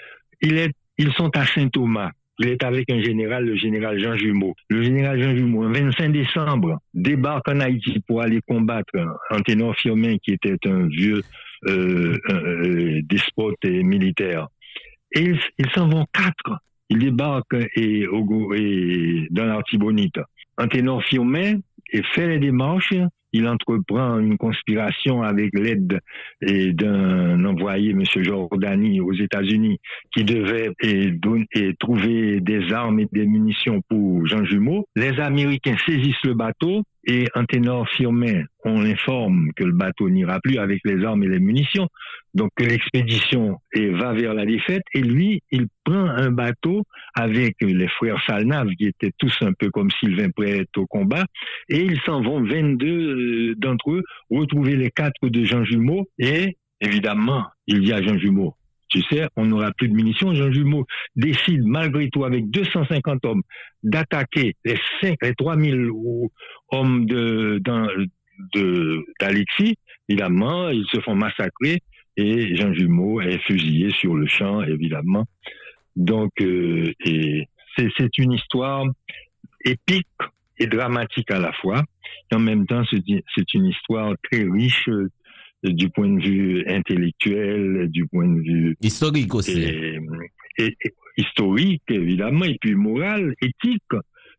Il 0.42 0.58
est, 0.58 0.72
ils 0.98 1.12
sont 1.14 1.36
à 1.36 1.46
Saint-Thomas. 1.46 2.12
Il 2.40 2.50
est 2.50 2.64
avec 2.64 2.92
un 2.92 3.02
général, 3.02 3.46
le 3.46 3.56
général 3.56 4.00
Jean 4.00 4.16
Jumeau. 4.16 4.54
Le 4.70 4.84
général 4.84 5.20
Jean 5.20 5.36
Jumeau, 5.36 5.64
le 5.64 5.74
25 5.74 6.12
décembre, 6.12 6.80
débarque 6.94 7.48
en 7.50 7.60
Haïti 7.60 8.00
pour 8.08 8.22
aller 8.22 8.42
combattre 8.48 8.94
Anténor 9.32 9.76
Firmin, 9.76 10.18
qui 10.18 10.34
était 10.34 10.58
un 10.68 10.88
vieux 10.88 11.22
euh, 11.68 12.16
euh, 12.30 13.02
despote 13.04 13.58
et 13.64 13.82
militaire. 13.82 14.50
Et 15.14 15.32
ils 15.58 15.70
s'en 15.74 15.88
vont 15.88 16.06
quatre. 16.14 16.60
Ils 16.90 17.00
débarquent 17.00 17.68
et, 17.76 18.04
et 18.04 19.28
dans 19.32 19.46
l'Artibonite. 19.46 20.20
Anténor 20.58 21.04
Firmin 21.04 21.60
fait 22.14 22.28
les 22.28 22.40
démarches 22.40 22.94
il 23.34 23.48
entreprend 23.48 24.20
une 24.20 24.38
conspiration 24.38 25.22
avec 25.22 25.58
l'aide 25.58 26.00
d'un 26.42 27.46
envoyé, 27.46 27.92
M. 27.92 28.04
Jordani, 28.24 29.02
aux 29.02 29.14
États-Unis, 29.14 29.80
qui 30.14 30.24
devait 30.24 30.72
trouver 31.80 32.40
des 32.40 32.72
armes 32.74 33.00
et 33.00 33.08
des 33.12 33.26
munitions 33.26 33.82
pour 33.90 34.26
Jean 34.28 34.44
Jumeau. 34.46 34.88
Les 34.96 35.20
Américains 35.20 35.78
saisissent 35.86 36.24
le 36.24 36.34
bateau 36.34 36.84
et 37.06 37.26
un 37.36 37.46
ténor 37.46 37.88
firmé, 37.90 38.44
on 38.68 38.86
informe 38.86 39.52
que 39.56 39.64
le 39.64 39.72
bateau 39.72 40.10
n'ira 40.10 40.40
plus 40.40 40.58
avec 40.58 40.80
les 40.86 41.04
armes 41.04 41.24
et 41.24 41.28
les 41.28 41.40
munitions, 41.40 41.88
donc 42.34 42.52
que 42.56 42.64
l'expédition 42.64 43.58
va 43.76 44.14
vers 44.14 44.34
la 44.34 44.46
défaite, 44.46 44.84
et 44.94 45.02
lui, 45.02 45.42
il 45.52 45.68
prend 45.84 46.06
un 46.06 46.32
bateau 46.32 46.84
avec 47.16 47.56
les 47.62 47.88
frères 47.88 48.22
Salnave, 48.26 48.70
qui 48.78 48.86
étaient 48.86 49.14
tous 49.18 49.36
un 49.42 49.54
peu 49.54 49.70
comme 49.70 49.90
Sylvain 50.00 50.30
prêts 50.30 50.66
au 50.76 50.86
combat, 50.86 51.26
et 51.70 51.82
ils 51.82 52.00
s'en 52.02 52.22
vont, 52.22 52.44
22 52.44 52.88
euh, 52.88 53.56
d'entre 53.58 53.92
eux, 53.92 54.04
retrouver 54.30 54.76
les 54.76 54.92
quatre 54.92 55.28
de 55.28 55.44
Jean 55.44 55.64
Jumeau, 55.64 56.08
et 56.20 56.58
évidemment, 56.82 57.46
il 57.68 57.88
y 57.88 57.94
a 57.94 58.02
Jean 58.02 58.18
Jumeau 58.18 58.56
tu 58.90 59.02
sais, 59.10 59.28
on 59.36 59.46
n'aura 59.46 59.72
plus 59.74 59.90
de 59.90 59.94
munitions. 59.94 60.34
Jean 60.34 60.52
Jumeau 60.52 60.86
décide, 61.16 61.64
malgré 61.66 62.10
tout, 62.10 62.24
avec 62.24 62.50
250 62.50 63.26
hommes, 63.26 63.42
d'attaquer 63.84 64.56
les 64.66 64.78
5, 65.02 65.18
les 65.22 65.34
3000 65.34 65.90
hommes 66.72 67.06
de, 67.06 67.62
d'Alexis. 69.20 69.76
Évidemment, 70.10 70.70
ils 70.70 70.86
se 70.92 71.00
font 71.02 71.16
massacrer 71.16 71.82
et 72.18 72.56
Jean 72.56 72.74
Jumeau 72.74 73.22
est 73.22 73.40
fusillé 73.44 73.92
sur 73.92 74.16
le 74.16 74.28
champ, 74.28 74.64
évidemment. 74.64 75.26
Donc, 75.96 76.32
euh, 76.42 76.92
c'est 77.76 78.18
une 78.18 78.34
histoire 78.34 78.86
épique 79.64 80.08
et 80.58 80.68
dramatique 80.68 81.30
à 81.32 81.40
la 81.40 81.52
fois. 81.54 81.84
Et 82.32 82.36
en 82.36 82.40
même 82.40 82.66
temps, 82.66 82.84
c'est 82.90 83.54
une 83.54 83.66
histoire 83.66 84.14
très 84.24 84.44
riche 84.44 84.90
du 85.64 85.90
point 85.90 86.10
de 86.10 86.24
vue 86.24 86.68
intellectuel, 86.68 87.88
du 87.90 88.06
point 88.08 88.28
de 88.28 88.42
vue 88.42 88.78
historique 88.82 89.34
aussi. 89.34 89.64
Et, 90.60 90.76
historique 91.18 91.84
évidemment, 91.90 92.46
et 92.46 92.58
puis 92.60 92.76
moral, 92.76 93.34
éthique. 93.42 93.84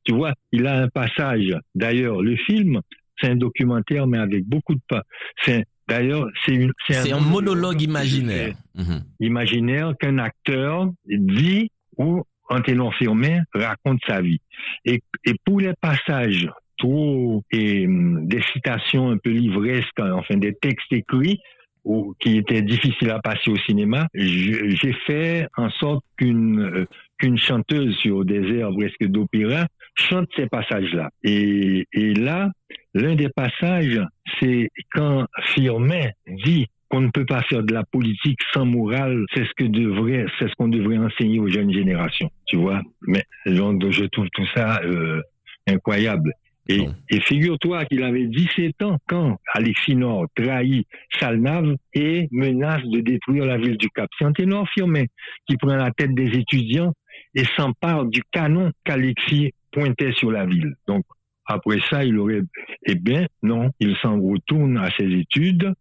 Tu 0.05 0.15
vois, 0.15 0.33
il 0.53 0.67
a 0.67 0.83
un 0.83 0.89
passage. 0.89 1.55
D'ailleurs, 1.75 2.23
le 2.23 2.37
film, 2.37 2.81
c'est 3.21 3.29
un 3.29 3.37
documentaire, 3.37 4.07
mais 4.07 4.19
avec 4.19 4.45
beaucoup 4.47 4.75
de 4.75 4.81
pas. 4.89 5.03
C'est 5.45 5.65
D'ailleurs, 5.89 6.29
c'est 6.45 7.13
un, 7.13 7.19
monologue 7.19 7.81
imaginaire. 7.81 8.55
Mhm. 8.75 9.05
Imaginaire 9.21 9.95
qu'un 9.99 10.19
acteur 10.19 10.91
dit 11.07 11.71
ou 11.97 12.23
un 12.51 12.61
ténor 12.61 12.95
firmé 12.95 13.41
raconte 13.55 13.99
sa 14.07 14.21
vie. 14.21 14.41
Et, 14.85 15.03
et 15.25 15.33
pour 15.47 15.61
les 15.61 15.73
passages 15.81 16.51
trop 16.77 17.43
et 17.51 17.87
hum, 17.87 18.29
des 18.29 18.43
citations 18.53 19.11
un 19.11 19.17
peu 19.17 19.31
livresques, 19.31 19.99
enfin 19.99 20.37
des 20.37 20.55
textes 20.55 20.93
écrits 20.93 21.41
ou, 21.85 22.15
qui 22.21 22.37
étaient 22.37 22.63
difficiles 22.63 23.11
à 23.11 23.21
passer 23.21 23.51
au 23.51 23.57
cinéma, 23.57 24.07
j'ai 24.15 24.93
fait 25.07 25.49
en 25.57 25.71
sorte 25.71 26.05
qu'une 26.17 26.61
euh, 26.61 26.87
qu'une 27.19 27.39
chanteuse 27.39 27.97
sur 27.97 28.25
des 28.25 28.59
airs 28.59 28.71
presque 28.77 29.05
d'opéra 29.05 29.67
chante 29.95 30.29
ces 30.37 30.47
passages-là. 30.47 31.11
Et, 31.25 31.87
et 31.93 32.15
là, 32.15 32.51
l'un 32.95 33.17
des 33.17 33.29
passages, 33.29 34.01
c'est 34.39 34.71
quand 34.93 35.27
Firmin 35.55 36.07
dit 36.29 36.67
qu'on 36.89 37.01
ne 37.03 37.11
peut 37.11 37.27
pas 37.27 37.43
faire 37.43 37.63
de 37.63 37.75
la 37.75 37.85
politique 37.85 38.39
sans 38.53 38.65
morale, 38.65 39.25
c'est 39.35 39.45
ce 39.45 39.53
que 39.57 39.65
devrait, 39.65 40.27
c'est 40.39 40.49
ce 40.49 40.55
qu'on 40.55 40.69
devrait 40.69 40.99
enseigner 40.99 41.39
aux 41.39 41.49
jeunes 41.49 41.73
générations, 41.73 42.31
tu 42.47 42.57
vois. 42.57 42.81
Mais 43.03 43.25
donc, 43.47 43.91
je 43.91 44.05
trouve 44.05 44.29
tout 44.33 44.47
ça 44.55 44.81
euh, 44.85 45.21
incroyable. 45.67 46.33
Et, 46.69 46.87
et 47.09 47.21
figure-toi 47.21 47.87
qu'il 47.87 48.03
avait 48.03 48.27
17 48.27 48.83
ans 48.83 48.99
quand 49.09 49.39
Alexis 49.55 49.97
Nord 49.97 50.27
trahit 50.35 50.87
Salnave 51.19 51.77
et 51.95 52.29
menace 52.31 52.83
de 52.85 53.01
détruire 53.01 53.47
la 53.47 53.57
ville 53.57 53.79
du 53.79 53.89
Cap. 53.89 54.09
C'est 54.19 54.27
un 54.27 54.33
ténor 54.33 54.69
Firmin 54.75 55.05
qui 55.47 55.57
prend 55.57 55.77
la 55.77 55.91
tête 55.91 56.15
des 56.15 56.31
étudiants 56.39 56.93
et 57.35 57.45
s'empare 57.57 58.05
du 58.05 58.23
canon 58.31 58.71
qu'Alexis 58.85 59.53
pointait 59.73 60.13
sur 60.13 60.31
la 60.31 60.45
ville. 60.45 60.75
Donc, 60.87 61.05
après 61.47 61.79
ça, 61.89 62.05
il 62.05 62.19
aurait, 62.19 62.43
eh 62.87 62.95
bien, 62.95 63.27
non, 63.43 63.71
il 63.81 63.97
s'en 63.97 64.21
retourne 64.21 64.77
à 64.77 64.91
ses 64.99 65.07
études, 65.07 65.73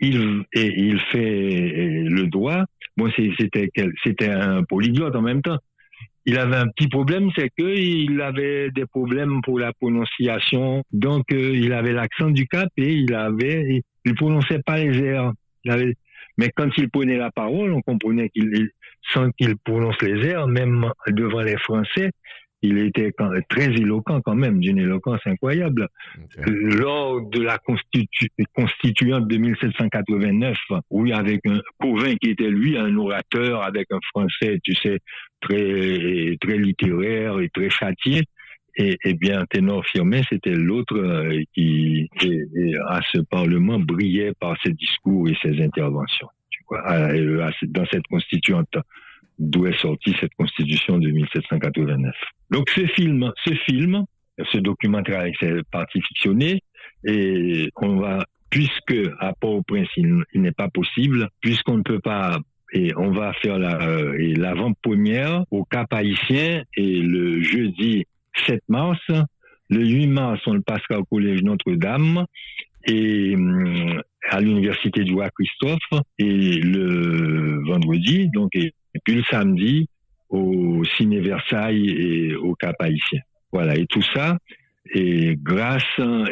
il, 0.00 0.44
et 0.52 0.66
il 0.66 1.00
fait 1.10 2.04
le 2.06 2.26
droit. 2.26 2.64
Bon, 2.96 3.10
c'était, 3.16 3.70
c'était 4.04 4.28
un 4.28 4.62
polyglotte 4.64 5.16
en 5.16 5.22
même 5.22 5.40
temps 5.40 5.58
il 6.28 6.36
avait 6.36 6.56
un 6.56 6.68
petit 6.68 6.88
problème, 6.88 7.30
c'est 7.34 7.48
qu'il 7.58 8.20
avait 8.20 8.70
des 8.70 8.84
problèmes 8.84 9.40
pour 9.40 9.58
la 9.58 9.72
prononciation. 9.72 10.84
Donc, 10.92 11.32
euh, 11.32 11.56
il 11.56 11.72
avait 11.72 11.94
l'accent 11.94 12.28
du 12.28 12.46
cap 12.46 12.68
et 12.76 12.92
il 12.92 13.14
avait, 13.14 13.82
il, 14.04 14.14
prononçait 14.14 14.60
pas 14.60 14.76
les 14.76 15.02
airs. 15.02 15.32
mais 16.36 16.50
quand 16.54 16.68
il 16.76 16.90
prenait 16.90 17.16
la 17.16 17.30
parole, 17.30 17.72
on 17.72 17.80
comprenait 17.80 18.28
qu'il, 18.28 18.68
sans 19.10 19.30
qu'il 19.30 19.56
prononce 19.56 19.96
les 20.02 20.28
airs, 20.28 20.46
même 20.48 20.90
devant 21.06 21.40
les 21.40 21.56
Français, 21.56 22.10
il 22.60 22.78
était 22.78 23.12
très 23.48 23.70
éloquent 23.70 24.20
quand 24.20 24.34
même, 24.34 24.60
d'une 24.60 24.78
éloquence 24.78 25.20
incroyable. 25.24 25.88
Lors 26.44 27.22
de 27.30 27.40
la 27.40 27.58
constituante 28.54 29.28
de 29.28 29.36
1789, 29.36 30.58
oui, 30.90 31.12
avec 31.12 31.40
un 31.46 31.60
Cauvin 31.80 32.16
qui 32.16 32.30
était 32.30 32.50
lui 32.50 32.76
un 32.76 32.94
orateur 32.96 33.62
avec 33.62 33.86
un 33.92 34.00
français, 34.12 34.58
tu 34.62 34.74
sais, 34.74 34.98
très 35.40 36.36
très 36.40 36.58
littéraire 36.58 37.40
et 37.40 37.48
très 37.48 37.70
châtié. 37.70 38.22
Et, 38.80 39.14
bien, 39.14 39.44
Ténor 39.50 39.84
Firmin, 39.86 40.22
c'était 40.30 40.54
l'autre 40.54 40.96
euh, 40.96 41.42
qui, 41.52 42.08
à 42.86 43.00
ce 43.12 43.18
Parlement, 43.22 43.80
brillait 43.80 44.34
par 44.38 44.56
ses 44.62 44.72
discours 44.72 45.28
et 45.28 45.36
ses 45.42 45.60
interventions. 45.60 46.28
Tu 46.50 46.62
vois, 46.68 47.50
dans 47.62 47.86
cette 47.86 48.06
constituante 48.06 48.76
d'où 49.38 49.66
est 49.66 49.78
sortie 49.80 50.14
cette 50.20 50.34
constitution 50.34 50.98
de 50.98 51.10
1789. 51.10 52.14
Donc 52.50 52.70
ce 52.70 52.86
film, 52.86 53.32
ce 53.44 53.54
film, 53.68 54.04
ce 54.52 54.58
documentaire 54.58 55.20
avec 55.20 55.36
ses 55.40 55.62
parties 55.70 56.02
fictionnées, 56.02 56.62
et 57.04 57.70
on 57.76 57.96
va, 57.96 58.24
puisque 58.50 58.96
à 59.20 59.32
Port-au-Prince 59.34 59.88
il, 59.96 60.24
n'est 60.34 60.52
pas 60.52 60.68
possible, 60.68 61.28
puisqu'on 61.40 61.78
ne 61.78 61.82
peut 61.82 62.00
pas 62.00 62.38
et 62.72 62.92
on 62.96 63.10
va 63.10 63.32
faire 63.34 63.58
la 63.58 63.80
euh, 63.82 64.34
l'avant-première 64.36 65.44
au 65.50 65.64
Cap 65.64 65.92
Haïtien 65.92 66.62
et 66.76 67.00
le 67.00 67.42
jeudi 67.42 68.04
7 68.46 68.62
mars, 68.68 69.00
le 69.70 69.86
8 69.86 70.06
mars 70.08 70.40
on 70.46 70.54
le 70.54 70.62
passera 70.62 70.98
au 70.98 71.04
collège 71.04 71.42
Notre-Dame 71.42 72.24
et 72.86 73.34
hum, 73.34 74.02
à 74.28 74.40
l'université 74.40 75.04
du 75.04 75.14
Roi 75.14 75.30
Christophe 75.30 76.02
et 76.18 76.60
le 76.60 77.62
vendredi 77.66 78.28
donc 78.28 78.54
et 78.54 78.72
puis 79.04 79.14
le 79.14 79.22
samedi 79.24 79.88
au 80.28 80.84
Ciné 80.96 81.20
Versailles 81.20 81.88
et 81.88 82.34
au 82.34 82.54
Cap 82.54 82.76
Haïtien. 82.80 83.20
Voilà, 83.52 83.76
et 83.76 83.86
tout 83.86 84.02
ça, 84.14 84.36
et 84.92 85.36
grâce, 85.36 85.82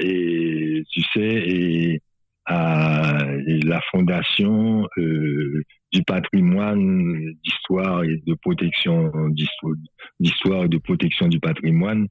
et 0.00 0.82
tu 0.90 1.00
sais, 1.14 1.20
et 1.20 2.02
la 2.48 3.80
fondation 3.90 4.88
euh, 4.98 5.62
du 5.92 6.02
patrimoine 6.04 7.34
d'histoire 7.44 8.04
et 8.04 8.22
de 8.26 8.34
protection 8.34 9.10
d'histoire 10.20 10.64
et 10.64 10.68
de 10.68 10.78
protection 10.78 11.28
du 11.28 11.40
patrimoine 11.40 12.06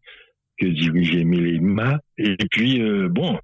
que 0.57 0.65
dirigeait 0.65 1.23
Mélima. 1.23 1.99
Et 2.17 2.37
puis, 2.51 2.81
euh, 2.81 3.09
bon, 3.09 3.37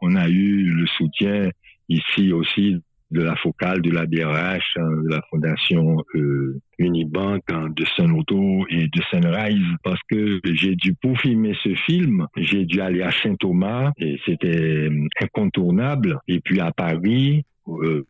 on 0.00 0.16
a 0.16 0.28
eu 0.28 0.64
le 0.64 0.86
soutien 0.86 1.50
ici 1.88 2.32
aussi 2.32 2.76
de 3.14 3.22
la 3.22 3.36
focale, 3.36 3.80
de 3.80 3.90
la 3.90 4.06
DRH, 4.06 4.76
hein, 4.76 4.90
de 5.04 5.08
la 5.08 5.22
fondation 5.30 6.04
euh, 6.16 6.60
Unibank, 6.78 7.42
hein, 7.50 7.68
de 7.74 7.84
Sun 7.96 8.10
Auto 8.12 8.66
et 8.68 8.88
de 8.88 9.02
Sunrise, 9.10 9.64
parce 9.82 10.00
que 10.10 10.40
j'ai 10.44 10.74
dû, 10.74 10.94
pour 10.94 11.18
filmer 11.20 11.54
ce 11.62 11.74
film, 11.86 12.26
j'ai 12.36 12.64
dû 12.64 12.80
aller 12.80 13.02
à 13.02 13.12
Saint-Thomas, 13.22 13.92
et 13.98 14.18
c'était 14.26 14.88
euh, 14.88 15.06
incontournable, 15.22 16.18
et 16.28 16.40
puis 16.40 16.60
à 16.60 16.72
Paris, 16.72 17.44
euh, 17.66 18.04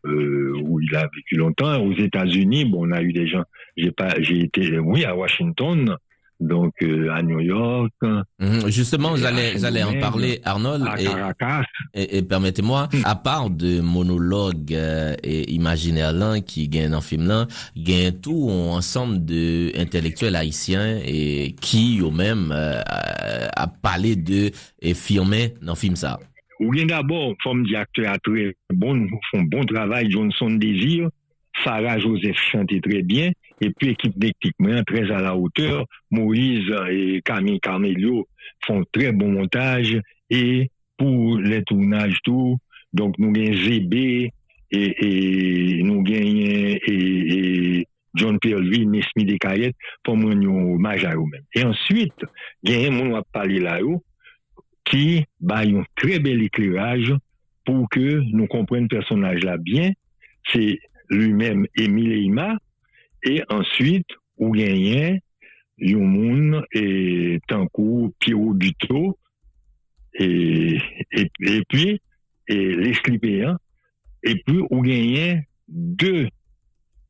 où 0.63 0.81
il 0.81 0.97
a 0.97 1.09
vécu 1.15 1.37
longtemps. 1.37 1.81
Aux 1.81 1.93
États-Unis, 1.93 2.65
bon, 2.65 2.89
on 2.89 2.91
a 2.91 3.03
eu 3.03 3.13
des 3.13 3.29
gens. 3.29 3.45
J'ai 3.77 3.93
pas, 3.93 4.15
j'ai 4.19 4.41
été, 4.41 4.79
oui, 4.79 5.05
à 5.05 5.15
Washington, 5.15 5.97
donc 6.41 6.73
euh, 6.83 7.11
à 7.13 7.23
New 7.23 7.41
York. 7.41 7.93
Mhm. 8.39 8.69
justement, 8.69 9.17
j'allais 9.17 9.59
j'allais 9.59 9.83
en 9.83 9.99
parler, 10.01 10.41
Arnold. 10.45 10.85
et, 11.95 12.19
et, 12.19 12.23
permettez-moi, 12.23 12.89
hmm. 12.93 13.03
à 13.05 13.15
part 13.15 13.51
de 13.51 13.81
monologues 13.81 14.75
euh, 14.75 15.15
et 15.23 15.53
imaginaires 15.53 16.13
là 16.13 16.41
qui 16.41 16.69
gagnent 16.69 16.91
dans 16.91 16.97
le 16.97 17.03
film 17.03 17.27
là, 17.27 17.47
gagnent 17.77 18.13
tout 18.13 18.49
un 18.51 18.77
ensemble 18.77 19.25
de 19.25 19.73
intellectuels 19.79 20.37
haïtiens 20.37 20.99
et 21.05 21.55
qui 21.61 22.01
au 22.03 22.11
même 22.11 22.53
euh, 22.53 22.81
a 22.85 23.67
parlé 23.67 24.17
de 24.17 24.51
et 24.81 24.95
filmé 24.95 25.55
dans 25.63 25.73
le 25.73 25.79
film 25.79 25.97
ça. 25.97 26.19
Ou 26.61 26.71
bien 26.71 26.87
d'abord, 26.87 27.35
forme 27.43 27.67
d'acteur 27.67 28.17
très 28.23 28.55
bon, 28.73 29.07
font 29.31 29.43
bon 29.43 29.65
travail, 29.65 30.11
Johnson 30.11 30.51
Désir, 30.51 31.09
Farah 31.57 31.99
Joseph 31.99 32.37
chantait 32.51 32.81
très 32.81 33.03
bien, 33.03 33.31
et 33.61 33.71
puis 33.71 33.91
équipe 33.91 34.19
d'équipement 34.19 34.83
très 34.85 35.11
à 35.11 35.21
la 35.21 35.37
hauteur. 35.37 35.87
Moïse 36.11 36.71
et 36.91 37.23
Camille 37.25 37.61
Carmelio 37.61 38.27
font 38.67 38.85
très 38.93 39.13
bon 39.13 39.33
montage 39.33 39.99
et 40.31 40.71
pour 40.97 41.39
les 41.39 41.63
tournages 41.63 42.19
tout, 42.25 42.59
donc 42.93 43.19
nous 43.19 43.33
gagnons 43.33 43.55
ZB 43.55 44.31
et, 44.71 45.81
nous 45.83 46.03
gagnons 46.03 46.77
et, 46.87 47.87
John 48.15 48.39
Pierre-Louis, 48.39 48.87
pour 50.05 50.17
nous 50.17 50.75
hommage 50.75 51.05
à 51.05 51.15
eux-mêmes. 51.15 51.43
Et 51.55 51.65
ensuite, 51.65 52.13
gagnons 52.63 53.05
mon 53.05 53.23
parler 53.33 53.59
là-haut 53.59 54.05
qui 54.85 55.25
a 55.49 55.59
un 55.61 55.85
très 55.97 56.19
bel 56.19 56.43
éclairage 56.43 57.13
pour 57.65 57.89
que 57.89 58.21
nous 58.33 58.47
comprenions 58.47 58.83
le 58.83 58.89
personnage 58.89 59.43
là 59.43 59.57
bien. 59.57 59.91
Lui-même 61.15 61.67
Émile 61.77 62.19
Ima, 62.19 62.57
et 63.23 63.43
ensuite, 63.49 64.09
ou 64.37 64.51
gagnait, 64.51 65.21
Yomoun 65.79 66.63
et 66.73 67.41
Tankou, 67.49 68.15
Pierrot 68.21 68.55
Buteau, 68.55 69.19
et, 70.15 70.79
et, 71.13 71.31
et 71.41 71.63
puis, 71.69 72.01
et 72.49 72.77
les 72.77 72.93
et 74.27 74.35
puis, 74.47 74.59
ou 74.71 74.81
gagnait 74.83 75.47
deux, 75.69 76.29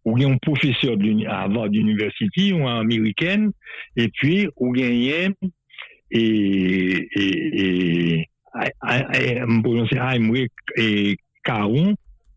ou 0.05 0.17
un 0.23 0.37
professeur 0.39 0.97
de 0.97 1.27
Harvard 1.27 1.73
University, 1.73 2.53
ou 2.53 2.67
américaine, 2.67 3.53
et 3.97 4.09
puis, 4.09 4.49
ou 4.57 4.73
gagnait, 4.73 5.31
et, 6.11 7.09
et, 7.17 8.21
et, 8.21 8.29
et, 9.21 9.41
et 10.77 11.17
Caron, 11.43 11.95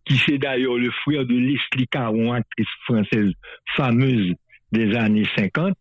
qui 0.07 0.17
c'est 0.17 0.37
d'ailleurs 0.37 0.77
le 0.77 0.89
frère 1.03 1.25
de 1.25 1.35
Leslie 1.35 1.87
Caron, 1.91 2.31
actrice 2.33 2.67
française 2.85 3.31
fameuse 3.75 4.33
des 4.71 4.95
années 4.95 5.27
50. 5.35 5.75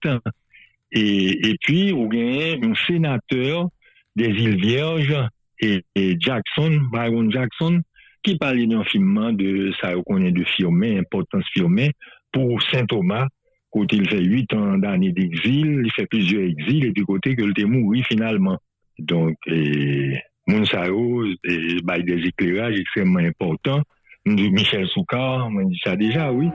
Et, 0.93 1.57
puis, 1.63 1.93
on 1.93 2.07
gagne 2.07 2.65
un 2.65 2.75
sénateur 2.87 3.69
des 4.17 4.29
îles 4.29 4.61
Vierges 4.61 5.17
et, 5.61 5.83
Jackson, 6.19 6.81
Byron 6.93 7.31
Jackson, 7.31 7.81
qui 8.23 8.37
parlait 8.37 8.67
d'un 8.67 8.85
film 8.85 9.37
de, 9.37 9.73
ça 9.81 9.93
reconnaît 9.95 10.33
de 10.33 10.45
firmer, 10.45 10.99
importance 10.99 11.45
firmer, 11.53 11.93
pour 12.33 12.61
Saint-Thomas, 12.63 13.27
côté 13.71 13.97
il 13.97 14.09
fait 14.09 14.23
huit 14.23 14.53
ans 14.55 14.79
d'années 14.79 15.13
d'exil, 15.13 15.83
il 15.85 15.93
fait 15.93 16.07
plusieurs 16.07 16.43
exils, 16.43 16.87
et 16.87 16.93
du 16.93 17.05
côté 17.05 17.37
que 17.37 17.43
le 17.43 17.67
mort 17.67 17.95
finalement. 18.09 18.59
Donc, 18.99 19.37
et, 19.47 20.15
Monsaro, 20.49 21.25
et, 21.25 21.77
bah, 21.85 21.99
des 21.99 22.27
éclairages 22.27 22.79
extrêmement 22.79 23.21
importants 23.21 23.83
Michel 24.27 24.87
Soukar, 24.89 25.47
on 25.47 25.69
dit 25.69 25.81
ça 25.83 25.95
déjà, 25.95 26.33
oui. 26.33 26.51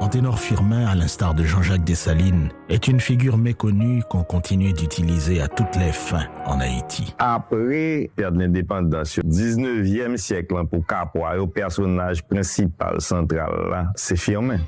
Anténor 0.00 0.40
Firmin, 0.40 0.86
à 0.86 0.94
l'instar 0.94 1.34
de 1.34 1.44
Jean-Jacques 1.44 1.84
Dessalines, 1.84 2.50
est 2.68 2.88
une 2.88 3.00
figure 3.00 3.36
méconnue 3.36 4.02
qu'on 4.08 4.24
continue 4.24 4.72
d'utiliser 4.72 5.40
à 5.40 5.46
toutes 5.46 5.76
les 5.76 5.92
fins 5.92 6.26
en 6.46 6.58
Haïti. 6.58 7.14
Après 7.18 8.10
perte 8.16 8.34
l'indépendance, 8.34 9.18
19e 9.18 10.16
siècle, 10.16 10.56
hein, 10.56 10.64
pour 10.64 10.86
Capois, 10.86 11.36
le 11.36 11.46
personnage 11.46 12.22
principal 12.24 13.00
central, 13.00 13.92
c'est 13.94 14.18
Firmin. 14.18 14.58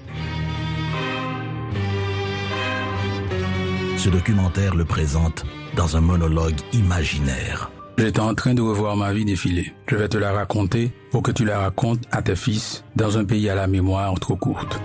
Ce 3.96 4.10
documentaire 4.10 4.74
le 4.74 4.84
présente 4.84 5.44
dans 5.76 5.96
un 5.96 6.00
monologue 6.00 6.56
imaginaire. 6.72 7.70
J'étais 7.98 8.20
en 8.20 8.34
train 8.34 8.54
de 8.54 8.62
revoir 8.62 8.96
ma 8.96 9.12
vie 9.12 9.24
défiler. 9.24 9.72
Je 9.86 9.96
vais 9.96 10.08
te 10.08 10.18
la 10.18 10.32
raconter 10.32 10.90
pour 11.10 11.22
que 11.22 11.30
tu 11.30 11.44
la 11.44 11.58
racontes 11.58 12.02
à 12.10 12.22
tes 12.22 12.36
fils 12.36 12.84
dans 12.96 13.18
un 13.18 13.24
pays 13.24 13.48
à 13.48 13.54
la 13.54 13.66
mémoire 13.66 14.12
trop 14.18 14.36
courte. 14.36 14.80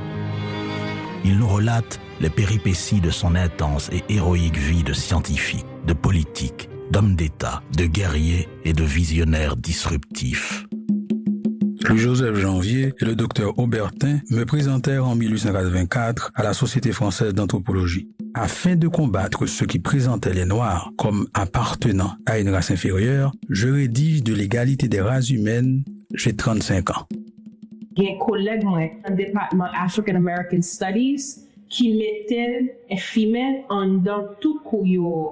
Il 1.26 1.40
nous 1.40 1.48
relate 1.48 2.00
les 2.20 2.30
péripéties 2.30 3.02
de 3.02 3.10
son 3.10 3.36
intense 3.36 3.90
et 3.92 4.04
héroïque 4.14 4.58
vie 4.58 4.84
de 4.84 4.94
scientifique, 4.94 5.66
de 5.86 5.94
politique, 5.94 6.70
d'homme 6.92 7.16
d'État, 7.16 7.64
de 7.76 7.86
guerrier 7.86 8.48
et 8.66 8.74
de 8.74 8.84
visionnaire 8.84 9.58
disruptif. 9.58 10.67
Le 11.90 11.96
Joseph 11.96 12.36
Janvier 12.36 12.94
et 13.00 13.06
le 13.06 13.16
docteur 13.16 13.58
Aubertin 13.58 14.20
me 14.30 14.44
présentèrent 14.44 15.08
en 15.08 15.16
1884 15.16 16.32
à 16.36 16.44
la 16.44 16.54
Société 16.54 16.92
française 16.92 17.34
d'anthropologie. 17.34 18.10
Afin 18.34 18.76
de 18.76 18.90
combattre 18.90 19.46
ceux 19.46 19.66
qui 19.66 19.80
présentaient 19.80 20.34
les 20.34 20.44
Noirs 20.44 20.92
comme 20.98 21.28
appartenant 21.34 22.12
à 22.26 22.40
une 22.40 22.50
race 22.50 22.72
inférieure, 22.72 23.32
je 23.50 23.70
rédige 23.70 24.22
de 24.22 24.34
l'égalité 24.34 24.90
des 24.90 25.00
races 25.00 25.30
humaines, 25.30 25.86
j'ai 26.14 26.36
35 26.36 26.90
ans. 26.90 27.08
un 27.98 28.18
collègue 28.20 28.64
dans 28.64 28.76
le 28.76 29.16
département 29.16 29.68
African 29.74 30.16
American 30.16 30.62
Studies 30.62 31.46
qui 31.70 31.94
mettait 31.94 32.76
et 32.90 32.98
filmait 32.98 33.64
en 33.70 33.88
dans 33.88 34.26
tout 34.42 34.60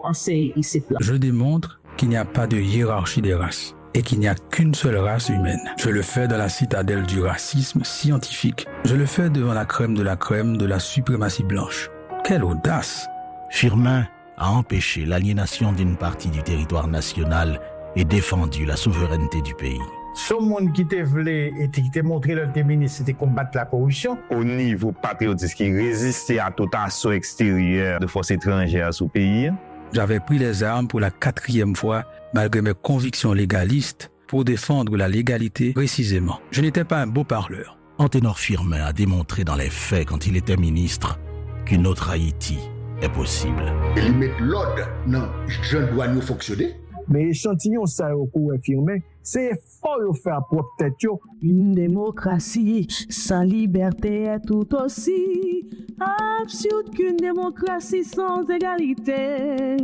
en 0.04 0.12
ici. 0.56 0.84
Je 1.02 1.16
démontre 1.16 1.82
qu'il 1.98 2.10
n'y 2.10 2.18
a 2.18 2.26
pas 2.26 2.48
de 2.48 2.58
hiérarchie 2.58 3.22
des 3.22 3.34
races 3.34 3.76
et 3.96 4.02
qu'il 4.02 4.20
n'y 4.20 4.28
a 4.28 4.36
qu'une 4.36 4.76
seule 4.76 4.98
race 4.98 5.30
humaine. 5.30 5.62
Je 5.78 5.90
le 5.90 6.02
fais 6.02 6.28
dans 6.28 6.38
la 6.38 6.50
citadelle 6.50 7.04
du 7.04 7.22
racisme 7.22 7.84
scientifique. 7.84 8.68
Je 8.84 8.96
le 8.96 9.06
fais 9.06 9.30
devant 9.30 9.54
la 9.54 9.66
crème 9.66 9.96
de 9.96 10.04
la 10.04 10.18
crème 10.18 10.58
de 10.58 10.66
la 10.66 10.80
suprématie 10.80 11.44
blanche. 11.44 11.90
Quelle 12.24 12.44
audace 12.44 13.08
Firmin 13.50 14.06
a 14.38 14.52
empêché 14.52 15.06
l'aliénation 15.06 15.72
d'une 15.72 15.96
partie 15.96 16.30
du 16.30 16.44
territoire 16.44 16.88
national 16.88 17.62
et 17.96 18.04
défendu 18.04 18.66
la 18.66 18.76
souveraineté 18.76 19.42
du 19.42 19.56
pays. 19.56 19.80
Ce 20.14 20.34
monde 20.34 20.74
qui 20.74 20.86
te 20.86 21.02
voulait 21.02 21.52
et 21.60 21.70
qui 21.70 21.90
t'a 21.90 22.04
montré 22.04 22.36
le 22.36 22.48
ministre, 22.64 23.00
c'était 23.00 23.14
combattre 23.14 23.52
la 23.56 23.66
corruption. 23.66 24.18
Au 24.30 24.44
niveau 24.44 24.92
patriotique, 24.92 25.56
qui 25.56 25.72
résistait 25.72 26.40
à 26.40 26.52
tout 26.52 26.70
assaut 26.74 27.12
extérieur 27.12 28.00
de 28.00 28.08
forces 28.08 28.32
étrangères 28.32 28.94
sous 28.94 29.08
pays. 29.08 29.52
J'avais 29.94 30.20
pris 30.20 30.38
les 30.38 30.64
armes 30.64 30.88
pour 30.88 31.00
la 31.00 31.12
quatrième 31.12 31.76
fois, 31.76 32.04
malgré 32.36 32.62
mes 32.62 32.74
convictions 32.74 33.32
légalistes, 33.32 34.12
pour 34.28 34.44
défendre 34.44 34.98
la 34.98 35.08
légalité 35.08 35.72
précisément. 35.72 36.40
Je 36.52 36.62
n'étais 36.62 36.84
pas 36.84 37.02
un 37.02 37.08
beau 37.08 37.24
parleur. 37.24 37.78
Anténor 37.98 38.40
Firmin 38.40 38.84
a 38.84 38.92
démontré 38.92 39.46
dans 39.46 39.56
les 39.56 39.70
faits, 39.70 40.08
quand 40.10 40.28
il 40.28 40.36
était 40.36 40.58
ministre, 40.58 41.18
qu'une 41.66 41.88
autre 41.88 42.10
Haïti 42.10 42.58
est 43.02 43.10
possible. 43.10 43.72
Et 43.96 44.10
mettre 44.10 44.42
l'ordre 44.42 44.86
non, 45.08 45.30
je 45.48 45.78
dois 45.78 46.10
nous 46.10 46.22
fonctionner. 46.22 46.76
Mais 47.08 47.30
échantillon 47.30 47.86
ça 47.86 48.14
au 48.18 48.26
coup 48.26 48.52
infirmé, 48.54 49.02
c'est 49.26 49.52
fort 49.82 50.00
de 50.00 50.18
faire 50.18 50.42
pour 50.50 50.76
tête 50.78 50.94
Une 51.42 51.74
démocratie 51.74 52.88
sans 53.10 53.42
liberté 53.42 54.24
est 54.24 54.40
tout 54.40 54.74
aussi 54.76 55.68
absurde 56.00 56.96
qu'une 56.96 57.18
démocratie 57.18 58.04
sans 58.04 58.48
égalité. 58.48 59.78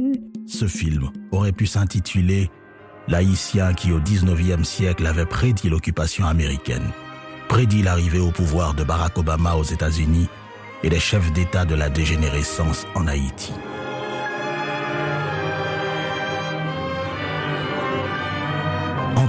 Ce 0.46 0.68
film 0.68 1.10
aurait 1.32 1.52
pu 1.52 1.66
s'intituler 1.66 2.50
L'haïtien 3.08 3.74
qui 3.74 3.92
au 3.92 4.00
19e 4.00 4.64
siècle 4.64 5.08
avait 5.08 5.26
prédit 5.26 5.70
l'occupation 5.70 6.26
américaine, 6.28 6.92
prédit 7.50 7.82
l'arrivée 7.82 8.20
au 8.20 8.32
pouvoir 8.32 8.76
de 8.76 8.84
Barack 8.84 9.18
Obama 9.18 9.56
aux 9.56 9.64
États-Unis 9.64 10.30
et 10.84 10.90
des 10.90 11.00
chefs 11.00 11.34
d'État 11.34 11.66
de 11.66 11.76
la 11.76 11.90
dégénérescence 11.90 12.86
en 12.96 13.08
Haïti. 13.08 13.54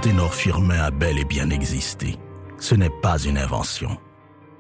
Anténor 0.03 0.35
Firmin 0.35 0.81
a 0.81 0.91
bel 0.91 1.17
et 1.17 1.25
bien 1.25 1.49
existé. 1.51 2.17
Ce 2.59 2.75
n'est 2.75 2.91
pas 2.91 3.23
une 3.23 3.39
invention. 3.39 3.97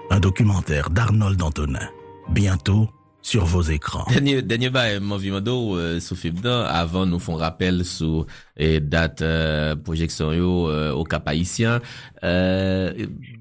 Un 0.09 0.21
documentaire 0.21 0.89
d'Arnold 0.89 1.43
Antonin. 1.43 1.89
Bientôt 2.31 2.89
sur 3.23 3.45
vos 3.45 3.63
écrans. 3.63 4.07
Dernier, 4.09 4.43
dernier 4.43 4.71
bail, 4.71 5.01
Movimado, 5.01 5.77
euh, 5.77 5.99
sous 5.99 6.15
Fibda, 6.15 6.69
avant 6.69 7.07
nous 7.07 7.19
font 7.19 7.35
rappel 7.35 7.85
sur 7.85 8.27
eh, 8.57 8.79
date 8.79 9.23
euh, 9.23 9.75
projection 9.75 10.33
yo, 10.33 10.69
euh, 10.69 10.93
au 10.93 11.03
Cap 11.03 11.27
Haïtien. 11.27 11.81
Euh, 12.23 12.93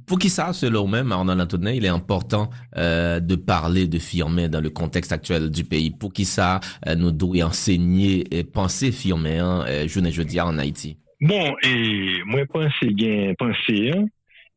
pour 0.08 0.18
qui 0.18 0.32
ça, 0.32 0.54
selon 0.54 0.88
même, 0.88 1.12
Arnaud 1.12 1.40
Antonin, 1.40 1.70
il 1.70 1.86
est 1.86 1.90
important 1.90 2.50
euh, 2.78 3.20
de 3.20 3.36
parler 3.36 3.88
de 3.88 4.00
Firmin 4.00 4.50
dans 4.50 4.62
le 4.62 4.72
contexte 4.72 5.12
actuel 5.12 5.52
du 5.52 5.66
pays. 5.66 5.92
Pour 5.92 6.14
qui 6.14 6.26
ça, 6.26 6.62
euh, 6.88 6.96
nous 6.96 7.12
devons 7.12 7.40
enseigner 7.44 8.26
et 8.36 8.44
penser 8.44 8.92
Firmin, 8.92 9.46
hein, 9.46 9.66
euh, 9.68 9.86
je 9.88 10.00
ne 10.00 10.10
dis 10.10 10.42
en 10.42 10.58
Haïti. 10.58 10.98
Bon, 11.22 11.56
et 11.64 12.24
moi, 12.26 12.48
pense 12.48 12.74
gain 12.82 13.34
penser, 13.38 13.92
hein, 13.92 14.06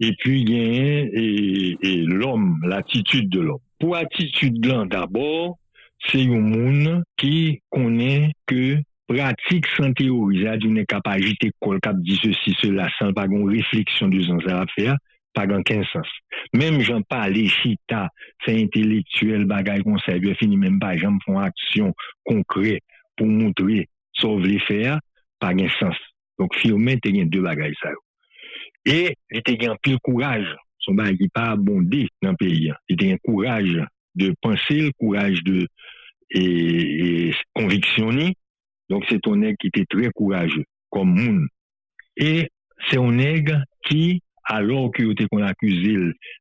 et 0.00 0.12
puis 0.18 0.44
gain 0.44 1.06
et, 1.12 1.76
et 1.82 1.96
l'homme, 1.98 2.58
l'attitude 2.64 3.28
de 3.28 3.40
l'homme. 3.40 3.58
Pour 3.78 3.96
attitude 3.96 4.64
là, 4.64 4.86
d'abord, 4.86 5.58
c'est 6.06 6.22
un 6.22 6.40
monde 6.40 7.04
qui 7.18 7.60
connaît 7.68 8.32
que 8.46 8.78
pratique 9.06 9.66
sans 9.76 9.92
théoriser 9.92 10.56
d'une 10.56 10.86
capacité 10.86 11.50
qu'on 11.60 11.78
cap 11.80 11.96
dit 11.98 12.18
ceci, 12.22 12.56
cela, 12.62 12.88
sans 12.98 13.12
pas 13.12 13.26
réflexion 13.28 14.08
de 14.08 14.22
ça 14.22 14.62
à 14.62 14.66
faire, 14.74 14.96
pas 15.34 15.46
dans 15.46 15.62
quel 15.62 15.84
sens. 15.92 16.06
Même 16.54 16.80
j'en 16.80 17.02
parle, 17.02 17.34
chita, 17.46 18.08
c'est 18.42 18.58
intellectuel, 18.58 19.46
qu'on 19.84 19.98
sait, 19.98 20.18
fini 20.36 20.56
même 20.56 20.78
pas, 20.78 20.96
j'en 20.96 21.18
font 21.26 21.38
action 21.38 21.92
concrète 22.24 22.82
pour 23.18 23.26
montrer, 23.26 23.86
sauver 24.14 24.48
les 24.48 24.60
faire, 24.60 24.98
pas 25.38 25.52
de 25.52 25.68
sens. 25.78 25.96
Donc, 26.38 26.54
Firmin, 26.56 26.96
t'es 26.98 27.12
deux 27.12 27.42
bagailles, 27.42 27.74
ça. 27.82 27.90
Et, 28.86 29.14
il 29.30 29.38
était 29.38 29.66
un 29.66 29.76
pile 29.82 29.98
courage. 30.02 30.54
Son 30.78 30.94
bagage 30.94 31.16
qui 31.16 31.28
pas 31.28 31.50
abondé 31.50 32.08
dans 32.22 32.30
le 32.30 32.36
pays. 32.36 32.70
Il 32.88 32.94
était 32.94 33.12
un 33.12 33.16
courage 33.24 33.80
de 34.14 34.34
penser, 34.42 34.80
le 34.80 34.90
courage 34.98 35.42
de, 35.44 35.66
convictionner. 37.54 38.34
Donc, 38.90 39.04
c'est 39.08 39.26
un 39.26 39.36
nègre 39.36 39.56
qui 39.60 39.68
était 39.68 39.86
très 39.86 40.10
courageux, 40.10 40.64
comme 40.90 41.14
moun. 41.14 41.46
Et, 42.16 42.50
c'est 42.88 42.98
un 42.98 43.12
nègre 43.12 43.62
qui, 43.86 44.20
alors 44.44 44.92
qu'il 44.92 45.10
était 45.12 45.26
qu'on 45.26 45.42
accusé 45.42 45.96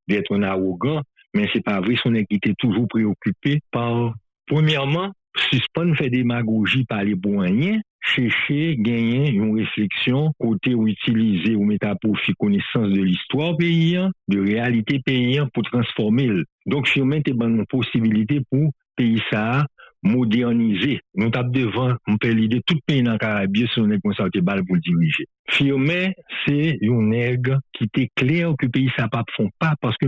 d'être 0.07 0.35
un 0.35 0.43
arrogant, 0.43 1.01
mais 1.33 1.47
c'est 1.53 1.63
pas 1.63 1.79
vrai, 1.79 1.95
son 2.01 2.11
nègre 2.11 2.27
qui 2.29 2.35
était 2.35 2.55
toujours 2.57 2.87
préoccupé 2.87 3.59
par, 3.71 4.13
premièrement, 4.47 5.13
suspendre 5.35 5.95
faire 5.95 6.09
démagogie 6.09 6.85
par 6.85 7.03
les 7.03 7.15
moyens, 7.15 7.81
chercher, 8.01 8.75
gagner 8.77 9.31
une 9.31 9.57
réflexion 9.57 10.31
côté 10.39 10.73
ou 10.75 10.87
utiliser 10.87 11.55
ou 11.55 11.69
profit 12.01 12.33
connaissance 12.37 12.89
de 12.89 13.01
l'histoire 13.01 13.55
paysan, 13.57 14.11
de 14.27 14.39
réalité 14.39 14.99
paysan 14.99 15.47
pour 15.53 15.63
transformer. 15.63 16.29
Donc, 16.65 16.87
si 16.87 17.01
on 17.01 17.05
met 17.05 17.23
une 17.25 17.65
possibilité 17.65 18.41
pour 18.49 18.71
pays 18.95 19.21
ça 19.31 19.65
moderniser. 20.03 20.99
Nous 21.15 21.29
tapons 21.29 21.49
devant, 21.49 21.95
on 22.07 22.17
peut 22.17 22.31
l'idée, 22.31 22.61
tout 22.65 22.77
pays 22.85 23.01
dans 23.01 23.13
le 23.13 23.17
Caraïbes, 23.17 23.55
si 23.55 23.79
on 23.79 23.89
est 23.89 24.01
concerté 24.01 24.41
balle 24.41 24.63
pour 24.65 24.75
le 24.75 24.81
diriger. 24.81 25.25
Firmé, 25.49 26.13
c'est 26.45 26.77
un 26.83 27.01
nègre 27.01 27.59
qui 27.73 27.85
était 27.85 28.09
clair 28.15 28.53
que 28.59 28.65
le 28.65 28.71
pays 28.71 28.91
ça 28.97 29.07
pas 29.07 29.23
font 29.35 29.49
pas, 29.59 29.73
parce 29.81 29.95
que 29.97 30.07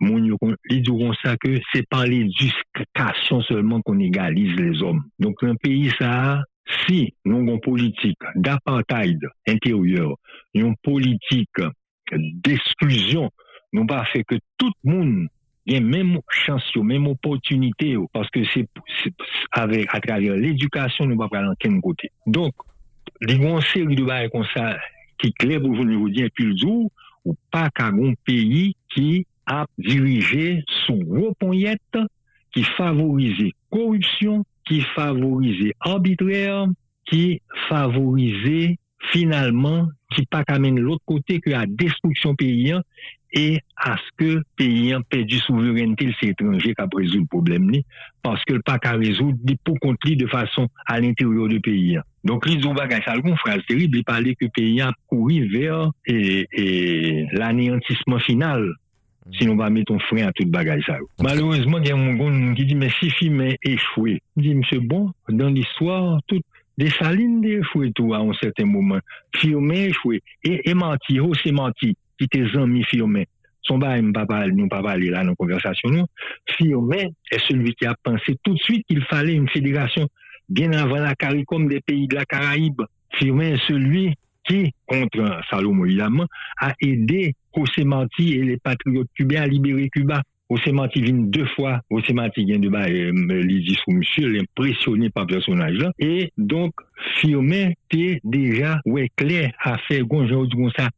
moun 0.00 0.26
yo 0.28 0.38
kon, 0.40 0.54
li 0.70 0.80
diron 0.84 1.14
sa 1.22 1.34
ke 1.40 1.56
se 1.72 1.82
par 1.90 2.06
l'edukasyon 2.08 3.42
seulement 3.48 3.82
kon 3.86 4.00
egalize 4.04 4.56
les 4.58 4.82
om. 4.86 5.00
Donk 5.22 5.42
nan 5.46 5.58
peyi 5.62 5.90
sa, 5.96 6.42
si 6.84 7.08
nou 7.26 7.46
kon 7.46 7.62
politik 7.64 8.28
d'apartheid 8.36 9.24
interior, 9.48 10.14
yon 10.56 10.76
politik 10.84 11.62
d'esklusyon, 12.44 13.32
nou 13.74 13.88
pa 13.88 14.04
fe 14.12 14.22
ke 14.28 14.40
tout 14.60 14.76
moun 14.86 15.26
gen 15.68 15.84
menm 15.84 16.20
chans 16.44 16.64
yo, 16.72 16.84
menm 16.86 17.10
opotunite 17.10 17.90
yo, 17.92 18.06
paske 18.14 18.44
se 18.48 18.64
a 19.56 20.00
travè 20.04 20.36
l'edukasyon 20.40 21.12
nou 21.12 21.20
pa 21.20 21.28
pral 21.32 21.50
anken 21.52 21.80
kote. 21.84 22.08
Donk, 22.24 22.64
diron 23.24 23.60
se 23.64 23.82
li 23.84 23.98
dubay 23.98 24.30
kon 24.32 24.46
sa 24.54 24.72
ki 25.18 25.32
kleb 25.40 25.66
ou 25.66 25.76
joun 25.76 25.92
yo 25.96 26.08
diyen 26.12 26.32
pil 26.36 26.54
zou, 26.60 26.88
ou 27.26 27.36
pa 27.52 27.66
kagon 27.74 28.14
peyi 28.24 28.70
ki 28.94 29.24
a 29.48 29.66
dirigé 29.78 30.62
sous 30.84 30.98
gros 30.98 31.34
qui 32.52 32.62
favorisait 32.62 33.52
corruption, 33.70 34.44
qui 34.66 34.82
favorisait 34.94 35.74
arbitraire, 35.80 36.66
qui 37.06 37.40
favorisait 37.68 38.76
finalement, 39.10 39.88
qui 40.14 40.26
pas 40.26 40.44
qu'amène 40.44 40.78
l'autre 40.78 41.02
côté 41.06 41.40
que 41.40 41.50
la 41.50 41.64
destruction 41.66 42.34
paysan 42.34 42.80
et 43.32 43.60
à 43.76 43.96
ce 43.96 44.02
que 44.16 44.42
paysan 44.56 45.02
perdu 45.02 45.38
souveraineté, 45.38 46.14
c'est 46.18 46.28
étranger 46.28 46.74
qui 46.74 46.80
a 46.80 46.88
résolu 46.92 47.20
le 47.20 47.26
problème, 47.26 47.70
parce 48.22 48.42
que 48.44 48.54
le 48.54 48.62
pas 48.62 48.78
qu'à 48.78 48.92
résoudre, 48.92 49.38
pour 49.64 49.78
contre 49.80 50.10
de 50.10 50.26
façon 50.26 50.68
à 50.86 51.00
l'intérieur 51.00 51.48
du 51.48 51.60
pays. 51.60 51.98
Donc, 52.24 52.46
les 52.46 52.56
bagages, 52.56 53.04
ça 53.04 53.14
une 53.16 53.36
phrase 53.36 53.60
terrible, 53.68 53.98
il 53.98 54.04
parlait 54.04 54.34
que 54.34 54.46
paysan 54.46 54.88
a 54.88 54.92
couru 55.06 55.46
vers 55.48 55.90
et, 56.06 56.46
et 56.52 57.26
l'anéantissement 57.32 58.18
final 58.18 58.72
sinon 59.32 59.52
on 59.52 59.56
va 59.56 59.70
mettre 59.70 59.92
un 59.92 59.98
frein 59.98 60.26
à 60.26 60.32
toute 60.32 60.50
bagaille 60.50 60.82
ça. 60.86 60.98
Malheureusement, 61.20 61.78
il 61.78 61.88
y 61.88 61.90
a 61.90 61.94
un 61.94 62.12
monde 62.12 62.54
qui 62.54 62.64
dit, 62.64 62.74
mais 62.74 62.90
si 62.98 63.10
film 63.10 63.40
est 63.42 63.58
échoué. 63.62 64.22
Dit, 64.36 64.54
monsieur, 64.54 64.80
bon, 64.80 65.12
dans 65.28 65.48
l'histoire, 65.48 66.20
tout, 66.26 66.40
des 66.76 66.90
salines 66.90 67.44
échoué 67.44 67.92
tout 67.92 68.14
à 68.14 68.18
un 68.18 68.32
certain 68.34 68.64
moment. 68.64 68.98
Firmé 69.36 69.86
échoué. 69.86 70.22
Et, 70.44 70.70
et 70.70 70.74
menti, 70.74 71.20
oh, 71.20 71.32
c'est 71.42 71.52
menti, 71.52 71.96
qui 72.18 72.24
était 72.24 72.44
amis 72.56 72.84
firmé. 72.84 73.26
Son 73.62 73.78
bail, 73.78 74.00
nous 74.00 74.12
parler, 74.12 74.52
nous 74.52 74.68
pas 74.68 74.82
parler 74.82 75.10
là 75.10 75.22
dans 75.22 75.30
la 75.30 75.34
conversation, 75.34 75.90
non. 75.90 76.06
Firmé 76.46 77.12
est 77.30 77.40
celui 77.40 77.74
qui 77.74 77.84
a 77.84 77.94
pensé 78.02 78.36
tout 78.42 78.54
de 78.54 78.58
suite 78.58 78.86
qu'il 78.86 79.02
fallait 79.04 79.34
une 79.34 79.48
fédération 79.48 80.08
bien 80.48 80.72
avant 80.72 80.96
la 80.96 81.14
CARICOM 81.14 81.68
des 81.68 81.80
pays 81.80 82.06
de 82.06 82.14
la 82.14 82.24
Caraïbe. 82.24 82.80
Firmé 83.12 83.50
est 83.50 83.66
celui 83.66 84.14
contre 84.86 85.40
Salomon 85.50 85.84
évidemment, 85.84 86.26
a 86.60 86.74
aidé 86.80 87.34
José 87.54 87.84
et 88.20 88.42
les 88.42 88.56
patriotes 88.56 89.08
cubains 89.14 89.42
à 89.42 89.46
libérer 89.46 89.88
Cuba. 89.90 90.22
José 90.50 90.72
Marti 90.72 91.02
vient 91.02 91.14
deux 91.14 91.46
fois, 91.56 91.80
José 91.90 92.14
vient 92.44 92.58
de 92.58 92.68
bas, 92.68 92.88
euh, 92.88 93.44
dit 93.44 93.78
sous 93.84 93.90
monsieur, 93.90 94.38
impressionné 94.40 95.10
par 95.10 95.24
le 95.24 95.34
personnage 95.34 95.74
là. 95.74 95.92
Et 95.98 96.32
donc, 96.38 96.72
Firmin 97.16 97.70
était 97.90 98.20
déjà, 98.24 98.80
ouais, 98.86 99.10
clair 99.14 99.52
à 99.62 99.76
faire 99.88 100.04
gonjon 100.04 100.46
ça. 100.76 100.88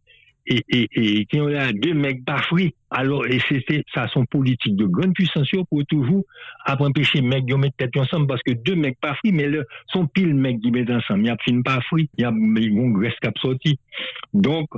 Et, 0.46 0.64
et, 0.70 0.88
et, 0.94 1.26
qui 1.26 1.40
ont 1.40 1.46
là 1.46 1.72
deux 1.72 1.94
mecs 1.94 2.24
bafoués. 2.24 2.74
Alors, 2.90 3.26
et 3.26 3.38
c'était, 3.48 3.85
ça, 3.94 4.09
son 4.09 4.24
politique 4.24 4.74
de 4.74 4.87
grande 4.87 5.14
puissance 5.14 5.48
pour 5.68 5.85
toujours, 5.87 6.24
après 6.64 6.87
empêcher 6.87 7.20
mecs 7.20 7.44
de 7.44 7.55
mettre 7.55 7.76
tête 7.76 7.96
ensemble 7.96 8.26
parce 8.26 8.42
que 8.42 8.53
deux 8.53 8.74
mecs 8.74 8.98
pas 9.00 9.16
mais 9.24 9.46
le, 9.46 9.64
son 9.88 10.07
pile 10.07 10.35
mecs 10.35 10.61
qui 10.61 10.70
mettent 10.72 10.90
ensemble. 10.90 11.20
Il 11.20 11.26
y 11.26 11.31
a 11.31 11.37
fin 11.44 11.62
pas 11.62 11.81
il 11.94 12.07
y 12.18 12.24
a, 12.24 12.31
une 12.31 12.92
graisse 12.94 13.14
qui 13.22 13.29
a 13.29 13.33
sorti. 13.40 13.79
Donc, 14.35 14.68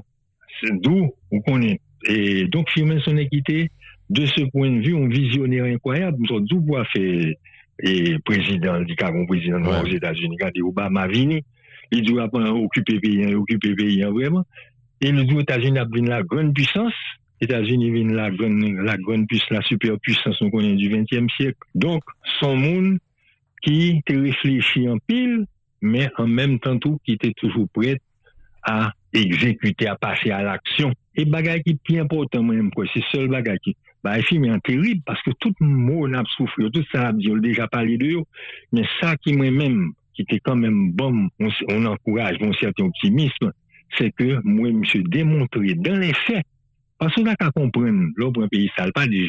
d'où 0.70 1.10
on 1.30 1.40
connaît. 1.40 1.80
Et 2.06 2.44
donc, 2.48 2.68
firmer 2.70 3.00
son 3.04 3.16
équité, 3.16 3.70
de 4.10 4.26
ce 4.26 4.42
point 4.50 4.70
de 4.70 4.80
vue, 4.80 4.96
un 4.96 5.08
visionnaire 5.08 5.64
incroyable. 5.64 6.18
Nous 6.20 6.36
avons 6.36 6.44
d'où 6.44 6.76
fait 6.92 7.38
et 7.82 8.16
président, 8.24 8.84
Cameroun, 8.96 9.26
président 9.26 9.62
ouais. 9.62 9.80
aux 9.82 9.86
États-Unis, 9.86 10.36
quand 10.38 10.50
Obama 10.62 11.06
vini, 11.08 11.42
il 11.90 12.02
doit 12.04 12.28
occuper 12.32 13.00
pays, 13.00 13.34
occuper 13.34 13.74
pays 13.74 14.02
vraiment. 14.02 14.44
Et 15.02 15.10
nous, 15.10 15.24
les 15.24 15.40
États-Unis 15.40 15.78
a 15.80 15.86
la 15.90 16.22
grande 16.22 16.54
puissance. 16.54 16.94
États-Unis 17.40 17.90
viennent 17.90 18.14
la 18.14 18.30
grande, 18.30 18.62
la 18.84 18.96
grande 18.96 19.26
puissance, 19.26 19.50
la 19.50 19.62
superpuissance, 19.62 20.40
on 20.40 20.50
connaît 20.50 20.76
du 20.76 20.88
XXe 20.88 21.32
siècle. 21.36 21.58
Donc, 21.74 22.04
son 22.38 22.56
monde 22.56 22.98
qui 23.62 24.00
te 24.06 24.12
réfléchit 24.12 24.88
en 24.88 24.98
pile, 24.98 25.46
mais 25.80 26.08
en 26.18 26.28
même 26.28 26.60
temps 26.60 26.78
tout, 26.78 27.00
qui 27.04 27.14
était 27.14 27.32
toujours 27.32 27.68
prêt 27.74 27.98
à 28.62 28.92
exécuter, 29.12 29.88
à 29.88 29.96
passer 29.96 30.30
à 30.30 30.44
l'action. 30.44 30.92
Et 31.16 31.24
bagay 31.24 31.62
qui 31.62 31.72
est 31.72 31.82
plus 31.82 31.98
important, 31.98 32.44
moi, 32.44 32.54
c'est 32.94 33.02
seul 33.10 33.26
bagay 33.26 33.58
qui, 33.58 33.76
bah, 34.04 34.20
est 34.20 34.62
terrible 34.64 35.02
parce 35.04 35.20
que 35.22 35.32
tout 35.40 35.52
le 35.60 35.66
monde 35.66 36.14
a 36.14 36.22
souffert, 36.36 36.70
tout 36.72 36.84
ça 36.92 37.08
a 37.08 37.12
déjà 37.12 37.66
parlé 37.66 37.98
de 37.98 38.18
eux, 38.18 38.22
mais 38.72 38.84
ça 39.00 39.16
qui 39.16 39.32
moi-même, 39.32 39.92
qui 40.14 40.22
était 40.22 40.38
quand 40.38 40.56
même 40.56 40.92
bon, 40.92 41.28
on, 41.40 41.48
on 41.68 41.86
encourage 41.86 42.38
mon 42.40 42.52
certain 42.52 42.84
optimisme, 42.84 43.52
c'est 43.98 44.10
que 44.12 44.40
moi, 44.44 44.68
je 44.68 44.74
me 44.74 44.84
suis 44.84 45.04
démontré 45.04 45.74
dans 45.74 45.98
les 45.98 46.14
faits, 46.14 46.44
parce 46.98 47.14
qu'on 47.14 47.26
a 47.26 47.36
qu'à 47.36 47.50
comprendre, 47.50 48.08
l'autre 48.16 48.46
pays, 48.46 48.70
ça 48.76 48.86
pas 48.92 49.06
dit, 49.06 49.28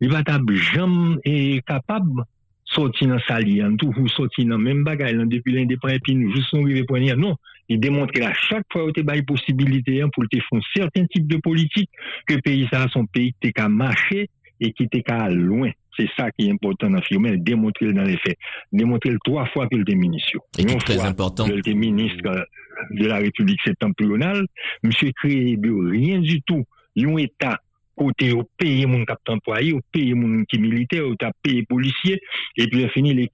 il 0.00 0.10
va 0.10 0.20
être 0.20 0.54
jamais 0.54 1.60
capable 1.66 2.24
sortir 2.64 3.08
dans 3.08 3.18
sa 3.20 3.40
ligne, 3.40 3.76
tout 3.76 3.92
vous 3.92 4.08
sortir 4.08 4.46
dans 4.46 4.58
même 4.58 4.84
bagaille 4.84 5.16
depuis 5.28 5.52
l'indépendance 5.52 5.98
puis 6.02 6.14
nous 6.14 6.32
juste 6.34 6.52
nous 6.54 6.62
arriver 6.62 6.84
pour 6.84 6.98
non 6.98 7.36
il 7.68 7.78
démontre 7.78 8.12
qu'à 8.12 8.32
chaque 8.34 8.64
fois 8.72 8.84
où 8.84 8.92
tu 8.92 9.04
as 9.06 9.22
possibilité 9.22 10.02
hein, 10.02 10.08
pour 10.12 10.24
te 10.28 10.36
faire 10.36 10.60
certains 10.74 11.06
types 11.06 11.26
de 11.26 11.36
politique 11.36 11.90
que 12.26 12.34
pays 12.40 12.68
ça 12.72 12.86
son 12.88 13.06
pays 13.06 13.34
t'es 13.40 13.52
qu'à 13.52 13.68
marcher 13.68 14.28
et 14.60 14.72
qui 14.72 14.84
était 14.84 15.02
qu'à 15.02 15.28
loin. 15.28 15.70
C'est 15.96 16.08
ça 16.16 16.30
qui 16.30 16.48
est 16.48 16.52
important 16.52 16.88
dans 16.88 17.00
le 17.10 17.36
démontrer 17.38 17.92
dans 17.92 18.02
les 18.02 18.16
faits. 18.18 18.38
Démontrer 18.72 19.14
trois 19.24 19.46
fois 19.46 19.68
qu'il 19.68 19.82
était 19.82 19.94
ministre. 19.94 20.38
Et 20.58 20.64
qui 20.64 20.74
est 20.74 20.78
très 20.78 21.00
important. 21.00 21.46
Il 21.46 21.58
était 21.58 21.74
ministre 21.74 22.46
de 22.90 23.06
la 23.06 23.18
République 23.18 23.60
septentrionale. 23.64 24.46
Monsieur 24.82 25.10
créé 25.12 25.56
de 25.56 25.70
rien 25.90 26.20
du 26.20 26.40
tout. 26.42 26.64
Un 26.96 27.16
État 27.16 27.58
côté 27.94 28.32
au 28.32 28.44
pays 28.56 28.86
mon 28.86 29.04
cap 29.04 29.20
employé, 29.28 29.72
au 29.72 29.80
pays 29.92 30.14
mon 30.14 30.44
qui 30.44 30.58
militaire, 30.58 31.06
au 31.06 31.14
pays 31.42 31.62
policier, 31.64 32.20
et 32.56 32.66
puis 32.66 32.88
fini 32.88 33.14
les, 33.14 33.30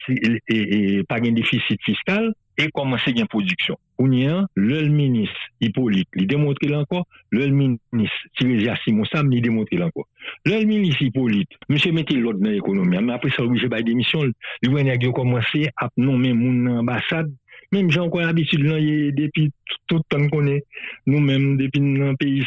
et, 0.48 1.02
pas 1.04 1.16
un 1.16 1.32
déficit 1.32 1.80
fiscal 1.84 2.32
et 2.58 2.68
commencer 2.70 3.12
une 3.12 3.26
production? 3.26 3.78
On 3.98 4.10
y 4.12 4.26
a 4.26 4.46
le 4.54 4.88
ministre 4.88 5.36
Hippolyte, 5.60 6.08
il 6.14 6.26
démontre 6.26 6.72
encore, 6.74 7.06
le 7.30 7.46
ministre 7.48 8.16
Thierry 8.36 8.68
Simon 8.84 9.04
Sam, 9.06 9.32
il 9.32 9.42
démontre 9.42 9.74
encore. 9.80 10.06
Le 10.44 10.64
ministre 10.64 11.02
Hippolyte, 11.02 11.50
monsieur 11.68 11.92
mettez 11.92 12.14
l'ordre 12.14 12.40
dans 12.40 12.50
l'économie, 12.50 12.98
mais 13.02 13.12
après 13.12 13.30
ça, 13.30 13.42
j'ai 13.54 13.68
pas 13.68 13.82
démission, 13.82 14.24
il 14.62 14.70
va 14.70 14.96
commencer 15.12 15.68
à 15.76 15.88
nommer 15.96 16.32
mon 16.32 16.78
ambassade 16.78 17.30
même 17.72 17.90
j'ai 17.90 18.00
encore 18.00 18.22
l'habitude, 18.22 18.62
depuis 18.62 19.52
tout 19.86 19.96
le 19.96 20.02
temps 20.08 20.28
qu'on 20.28 20.46
est, 20.46 20.64
nous-mêmes, 21.06 21.56
depuis 21.56 21.80
un 22.00 22.14
pays 22.14 22.42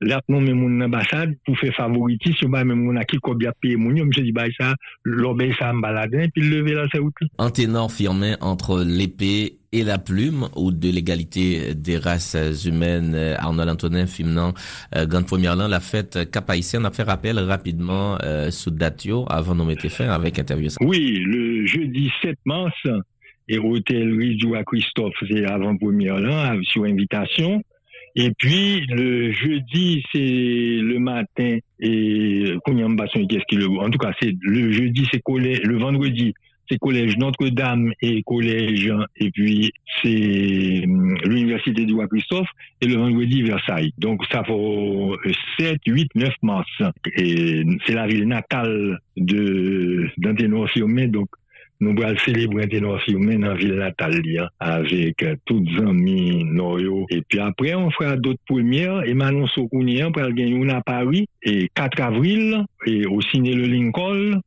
là, 0.00 0.20
nous, 0.28 0.40
même 0.40 0.58
mon 0.58 0.84
ambassade, 0.84 1.34
pour 1.44 1.58
faire 1.58 1.74
favoritisme, 1.74 2.48
bah, 2.48 2.64
même 2.64 2.84
bien 3.34 3.52
payé 3.60 3.76
mon 3.76 3.94
je 3.96 4.20
dis, 4.20 4.32
bah, 4.32 4.44
ça, 4.58 4.74
l'obéi 5.04 5.52
ça, 5.58 5.72
me 5.72 5.80
balader, 5.80 6.28
puis 6.32 6.48
lever 6.48 6.74
la 6.74 6.86
route. 7.00 7.14
Un 7.38 7.50
ténor 7.50 7.90
firmé 7.90 8.34
entre 8.40 8.82
l'épée 8.82 9.58
et 9.72 9.84
la 9.84 9.98
plume, 9.98 10.48
ou 10.56 10.72
de 10.72 10.88
l'égalité 10.88 11.74
des 11.74 11.98
races 11.98 12.36
humaines, 12.64 13.14
Arnold 13.38 13.68
Antonin, 13.68 14.06
Fimnan, 14.06 14.54
euh, 14.96 15.04
Grande 15.04 15.26
Première 15.26 15.56
Lan, 15.56 15.68
la 15.68 15.80
fête 15.80 16.30
cap 16.30 16.50
on 16.50 16.84
a 16.84 16.90
fait 16.90 17.02
rappel 17.02 17.38
rapidement, 17.38 18.16
euh, 18.22 18.50
sous 18.50 18.70
Datio, 18.70 19.26
avant 19.28 19.54
de 19.54 19.62
mettre 19.64 19.88
fin 19.88 20.08
avec 20.08 20.38
interview. 20.38 20.70
Oui, 20.80 21.18
le 21.18 21.66
jeudi 21.66 22.10
7 22.22 22.38
mars, 22.46 22.74
et 23.48 23.58
hôtel 23.58 24.14
Ridou 24.16 24.54
à 24.54 24.64
Christophe, 24.64 25.14
c'est 25.28 25.44
avant 25.44 25.76
première 25.76 26.18
là, 26.18 26.56
sur 26.62 26.84
invitation. 26.84 27.62
Et 28.16 28.30
puis, 28.38 28.86
le 28.88 29.32
jeudi, 29.32 30.04
c'est 30.12 30.18
le 30.18 30.98
matin, 30.98 31.58
et 31.80 32.54
qu'est-ce 32.64 33.44
qu'il 33.48 33.64
En 33.66 33.90
tout 33.90 33.98
cas, 33.98 34.12
c'est 34.20 34.34
le 34.40 34.72
jeudi, 34.72 35.06
c'est 35.12 35.22
collège, 35.22 35.62
le 35.62 35.78
vendredi, 35.78 36.34
c'est 36.70 36.78
collège 36.78 37.16
Notre-Dame 37.16 37.92
et 38.02 38.22
collège, 38.22 38.92
et 39.16 39.30
puis 39.30 39.72
c'est 40.02 40.84
hum, 40.84 41.16
l'université 41.24 41.84
du 41.84 41.94
roi 41.94 42.06
Christophe, 42.08 42.48
et 42.80 42.86
le 42.86 42.96
vendredi 42.96 43.42
Versailles. 43.42 43.92
Donc, 43.98 44.22
ça 44.30 44.42
fait 44.44 45.32
7, 45.58 45.78
8, 45.86 46.10
9 46.14 46.28
mars. 46.42 46.70
Et 47.16 47.64
c'est 47.86 47.94
la 47.94 48.06
ville 48.06 48.26
natale 48.26 48.98
de 49.16 50.08
d'Anténor 50.18 50.68
donc 51.08 51.28
nous 51.80 51.94
allons 52.02 52.18
célébrer 52.18 52.66
nos 52.80 52.98
films 52.98 53.38
dans 53.40 53.48
la 53.48 53.54
ville 53.54 53.74
natale 53.74 54.20
avec 54.58 55.22
euh, 55.22 55.36
tous 55.44 55.62
les 55.64 55.78
amis 55.78 56.44
et 57.10 57.22
puis 57.28 57.38
après 57.38 57.74
on 57.74 57.90
fera 57.90 58.16
d'autres 58.16 58.42
premières 58.46 59.04
et 59.04 59.14
Manon 59.14 59.46
Sokounien 59.46 60.10
pour 60.10 60.22
gagner 60.22 60.54
une 60.54 60.70
à 60.70 60.80
Paris 60.80 61.26
et 61.42 61.68
4 61.74 62.00
avril 62.00 62.64
et 62.86 63.06
au 63.06 63.20
ciné 63.20 63.52
le 63.52 63.66
Lincoln. 63.66 64.40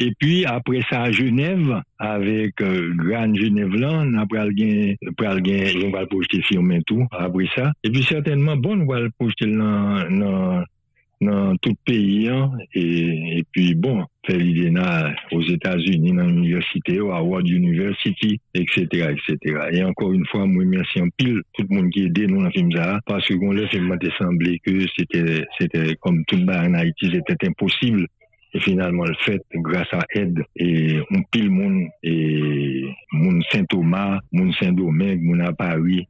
Et 0.00 0.10
puis 0.18 0.44
après 0.44 0.80
ça 0.90 1.02
à 1.02 1.12
Genève 1.12 1.80
avec 1.98 2.60
euh, 2.60 2.92
Grande 2.96 3.36
Genève 3.36 3.74
là 3.74 4.02
on 4.04 4.50
gagner 4.50 4.96
on 5.84 5.90
va 5.90 6.06
projeter 6.06 6.42
film 6.42 6.72
et 6.72 6.82
tout 6.82 7.06
après 7.12 7.46
ça. 7.54 7.72
Et 7.82 7.90
puis 7.90 8.02
certainement 8.02 8.56
bon 8.56 8.80
on 8.80 8.86
va 8.86 9.00
le 9.00 9.10
projeter 9.10 9.46
dans 9.46 10.64
dans 11.20 11.56
tout 11.56 11.70
le 11.70 11.76
pays. 11.84 12.28
Hein. 12.28 12.50
Et, 12.74 13.44
puis, 13.52 13.74
bon, 13.74 14.04
faire 14.26 14.38
l'idée 14.38 14.72
aux 15.32 15.42
États-Unis, 15.42 16.12
dans 16.12 16.26
l'université, 16.26 16.98
à 16.98 17.16
Harvard 17.16 17.46
University, 17.46 18.40
etc., 18.54 18.86
etc. 18.92 19.58
Et 19.72 19.82
encore 19.82 20.12
une 20.12 20.26
fois, 20.26 20.46
moi, 20.46 20.64
merci 20.64 21.00
en 21.00 21.08
pile 21.16 21.42
tout 21.56 21.64
le 21.68 21.76
monde 21.76 21.90
qui 21.90 22.02
a 22.02 22.06
aidé 22.06 22.26
nous 22.26 22.42
dans 22.42 22.50
film 22.50 22.70
ça, 22.72 23.00
parce 23.06 23.26
que 23.26 23.34
le 23.34 23.66
film 23.68 23.88
m'a 23.88 23.96
semblé 24.18 24.58
que 24.60 24.86
c'était, 24.96 25.44
c'était 25.58 25.96
comme 26.00 26.24
tout 26.26 26.36
le 26.36 26.44
monde 26.44 26.74
en 26.74 26.74
Haïti, 26.74 27.10
c'était 27.12 27.48
impossible. 27.48 28.06
Et 28.56 28.60
finalement, 28.60 29.04
le 29.04 29.14
fait, 29.24 29.42
grâce 29.52 29.92
à 29.92 30.04
aide, 30.14 30.44
et 30.56 31.00
on 31.10 31.22
pile 31.32 31.50
monde, 31.50 31.88
et 32.04 32.84
mon 33.12 33.40
Saint-Thomas, 33.50 34.20
mon 34.30 34.52
Saint-Domingue, 34.52 35.22
mon 35.22 35.40
à 35.40 35.52
Paris, 35.52 36.06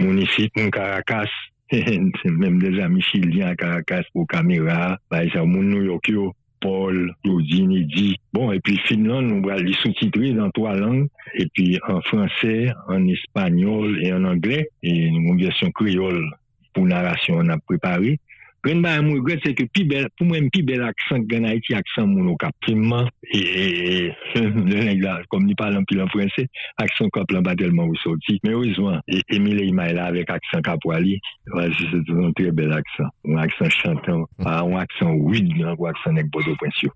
mon 0.00 0.16
ici, 0.16 0.50
mon 0.56 0.70
Caracas, 0.70 1.30
même 2.24 2.58
des 2.58 2.80
amis 2.80 3.02
chiliens 3.02 3.48
à 3.48 3.56
Caracas 3.56 4.02
pour 4.12 4.26
caméra, 4.26 4.98
par 5.08 5.20
exemple, 5.20 5.48
mon 5.48 5.62
New 5.62 5.82
York, 5.82 6.10
Paul, 6.60 7.14
Claudine, 7.22 7.86
dit. 7.86 8.16
Bon, 8.32 8.50
et 8.50 8.60
puis 8.60 8.78
Finlande, 8.86 9.30
on 9.30 9.46
va 9.46 9.56
les 9.56 9.74
sous-titrer 9.74 10.32
dans 10.32 10.50
trois 10.50 10.74
langues, 10.74 11.08
et 11.34 11.46
puis 11.52 11.78
en 11.86 12.00
français, 12.00 12.68
en 12.88 13.06
espagnol 13.06 13.98
et 14.02 14.12
en 14.12 14.24
anglais, 14.24 14.68
et 14.82 15.06
une 15.06 15.38
version 15.38 15.70
créole 15.70 16.24
pour 16.72 16.86
narration, 16.86 17.36
on 17.36 17.48
a 17.48 17.58
préparé. 17.58 18.18
Gren 18.64 18.80
ba 18.80 18.94
mwen 19.02 19.18
regret 19.18 19.42
se 19.44 19.52
ke 19.52 19.66
pi 19.76 19.82
bel, 19.84 20.06
pou 20.16 20.24
mwen 20.24 20.46
pi 20.52 20.62
bel 20.64 20.80
aksan 20.86 21.26
gen 21.28 21.44
Haiti 21.44 21.74
aksan 21.76 22.08
moun 22.08 22.30
o 22.32 22.36
kap. 22.40 22.54
Primman, 22.64 23.10
e, 23.28 24.08
kom 25.28 25.44
ni 25.44 25.56
palan 25.58 25.84
pi 25.90 25.98
lan 25.98 26.08
franse, 26.14 26.46
aksan 26.80 27.10
kap 27.12 27.34
lan 27.34 27.44
ba 27.44 27.52
telman 27.60 27.92
ou 27.92 28.00
soti. 28.00 28.38
Men 28.46 28.56
ouzman, 28.62 29.02
Emile 29.28 29.66
Imaela 29.68 30.08
avek 30.08 30.32
aksan 30.32 30.64
kap 30.64 30.86
wali, 30.88 31.18
wazise 31.52 31.90
se 31.92 32.00
ton 32.08 32.32
tre 32.38 32.54
bel 32.56 32.72
aksan. 32.72 33.12
Un 33.28 33.42
aksan 33.44 33.74
chantan, 33.76 34.24
un 34.48 34.78
aksan 34.80 35.12
ouid, 35.20 35.52
un 35.60 35.84
aksan 35.90 36.16
nek 36.16 36.32
bodo 36.32 36.56
prensyo. 36.62 36.94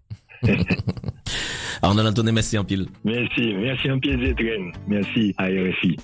Arnaud 1.83 2.07
Antoine, 2.07 2.33
merci 2.33 2.57
en 2.57 2.65
pile. 2.65 2.87
Merci, 3.05 3.55
merci 3.61 3.91
en 3.91 4.01
pile 4.01 4.25
Zetren. 4.25 4.73
Merci 4.89 5.35
à 5.37 5.47
RFI. 5.47 5.97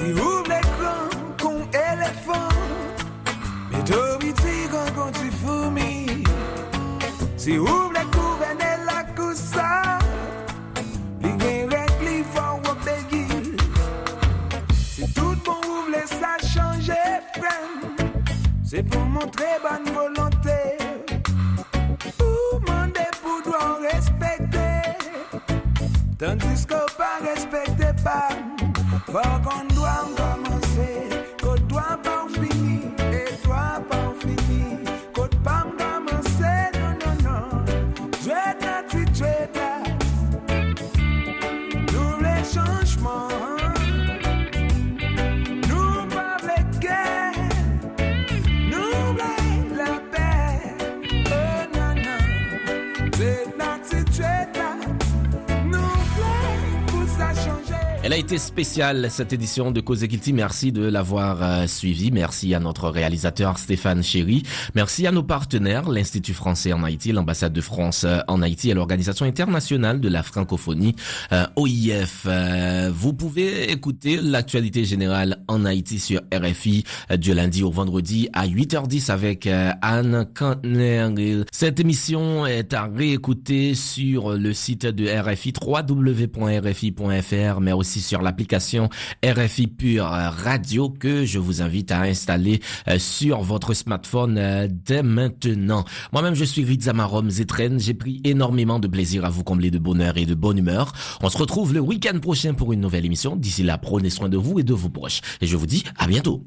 Si 0.00 0.14
ouvre 0.14 0.44
l'écran 0.44 1.10
con 1.38 1.68
éléphant, 1.74 2.48
mais 3.70 3.82
d'habitude 3.82 4.70
quand 4.96 5.12
tu 5.12 5.30
fourmis. 5.30 6.24
Si 7.36 7.58
ouvre 7.58 7.92
les 7.92 8.86
la 8.86 9.04
coussa, 9.14 9.98
les 11.20 11.32
guerres 11.32 11.68
les 12.02 12.24
font. 12.24 12.62
Si 14.72 15.12
tout 15.12 15.32
le 15.32 15.50
monde 15.50 15.66
ouvre 15.66 16.06
ça 16.06 16.48
changer, 16.48 16.94
c'est 18.64 18.82
pour 18.82 19.04
montrer 19.04 19.58
bonne 19.62 19.94
volonté. 19.94 20.78
Pour 22.16 22.60
demander 22.60 23.10
pour 23.22 23.42
doit 23.42 23.78
respecter, 23.92 24.96
tandis 26.18 26.66
qu'on 26.66 26.86
pas 26.96 27.18
respecter 27.22 27.92
pas. 28.02 28.30
Elle 58.10 58.16
a 58.16 58.18
été 58.18 58.38
spéciale 58.38 59.06
cette 59.08 59.32
édition 59.32 59.70
de 59.70 59.80
Cause 59.80 60.02
Equity. 60.02 60.32
Merci 60.32 60.72
de 60.72 60.82
l'avoir 60.82 61.44
euh, 61.44 61.68
suivi. 61.68 62.10
Merci 62.10 62.56
à 62.56 62.58
notre 62.58 62.88
réalisateur 62.88 63.56
Stéphane 63.56 64.02
Chéry. 64.02 64.42
Merci 64.74 65.06
à 65.06 65.12
nos 65.12 65.22
partenaires, 65.22 65.88
l'Institut 65.88 66.34
français 66.34 66.72
en 66.72 66.82
Haïti, 66.82 67.12
l'ambassade 67.12 67.52
de 67.52 67.60
France 67.60 68.02
euh, 68.02 68.18
en 68.26 68.42
Haïti 68.42 68.68
et 68.68 68.74
l'Organisation 68.74 69.26
internationale 69.26 70.00
de 70.00 70.08
la 70.08 70.24
francophonie, 70.24 70.96
euh, 71.30 71.46
OIF. 71.54 72.26
vous 72.92 73.12
pouvez 73.12 73.70
écouter 73.70 74.18
l'actualité 74.20 74.84
générale 74.84 75.44
en 75.46 75.64
Haïti 75.64 76.00
sur 76.00 76.20
RFI 76.34 76.82
du 77.16 77.32
lundi 77.32 77.62
au 77.62 77.70
vendredi 77.70 78.28
à 78.32 78.48
8h10 78.48 79.12
avec 79.12 79.46
Anne 79.46 80.26
Kantner. 80.34 81.44
Cette 81.52 81.78
émission 81.78 82.44
est 82.44 82.74
à 82.74 82.86
réécouter 82.86 83.76
sur 83.76 84.32
le 84.32 84.52
site 84.52 84.84
de 84.84 85.06
RFI 85.06 85.52
www.rfi.fr 85.64 87.60
mais 87.60 87.72
aussi 87.72 87.99
sur 88.00 88.22
l'application 88.22 88.88
RFI 89.24 89.66
Pure 89.66 90.04
Radio 90.04 90.90
que 90.90 91.24
je 91.24 91.38
vous 91.38 91.62
invite 91.62 91.92
à 91.92 92.02
installer 92.02 92.60
euh, 92.88 92.98
sur 92.98 93.40
votre 93.42 93.74
smartphone 93.74 94.36
euh, 94.38 94.68
dès 94.70 95.02
maintenant. 95.02 95.84
Moi-même, 96.12 96.34
je 96.34 96.44
suis 96.44 96.64
Rizamarom 96.64 97.30
Zetren. 97.30 97.78
J'ai 97.78 97.94
pris 97.94 98.20
énormément 98.24 98.78
de 98.78 98.88
plaisir 98.88 99.24
à 99.24 99.30
vous 99.30 99.44
combler 99.44 99.70
de 99.70 99.78
bonheur 99.78 100.16
et 100.16 100.26
de 100.26 100.34
bonne 100.34 100.58
humeur. 100.58 100.92
On 101.22 101.28
se 101.28 101.38
retrouve 101.38 101.74
le 101.74 101.80
week-end 101.80 102.18
prochain 102.20 102.54
pour 102.54 102.72
une 102.72 102.80
nouvelle 102.80 103.06
émission. 103.06 103.36
D'ici 103.36 103.62
là, 103.62 103.78
prenez 103.78 104.10
soin 104.10 104.28
de 104.28 104.36
vous 104.36 104.58
et 104.58 104.62
de 104.62 104.74
vos 104.74 104.88
proches. 104.88 105.20
Et 105.40 105.46
je 105.46 105.56
vous 105.56 105.66
dis 105.66 105.84
à 105.96 106.06
bientôt. 106.06 106.44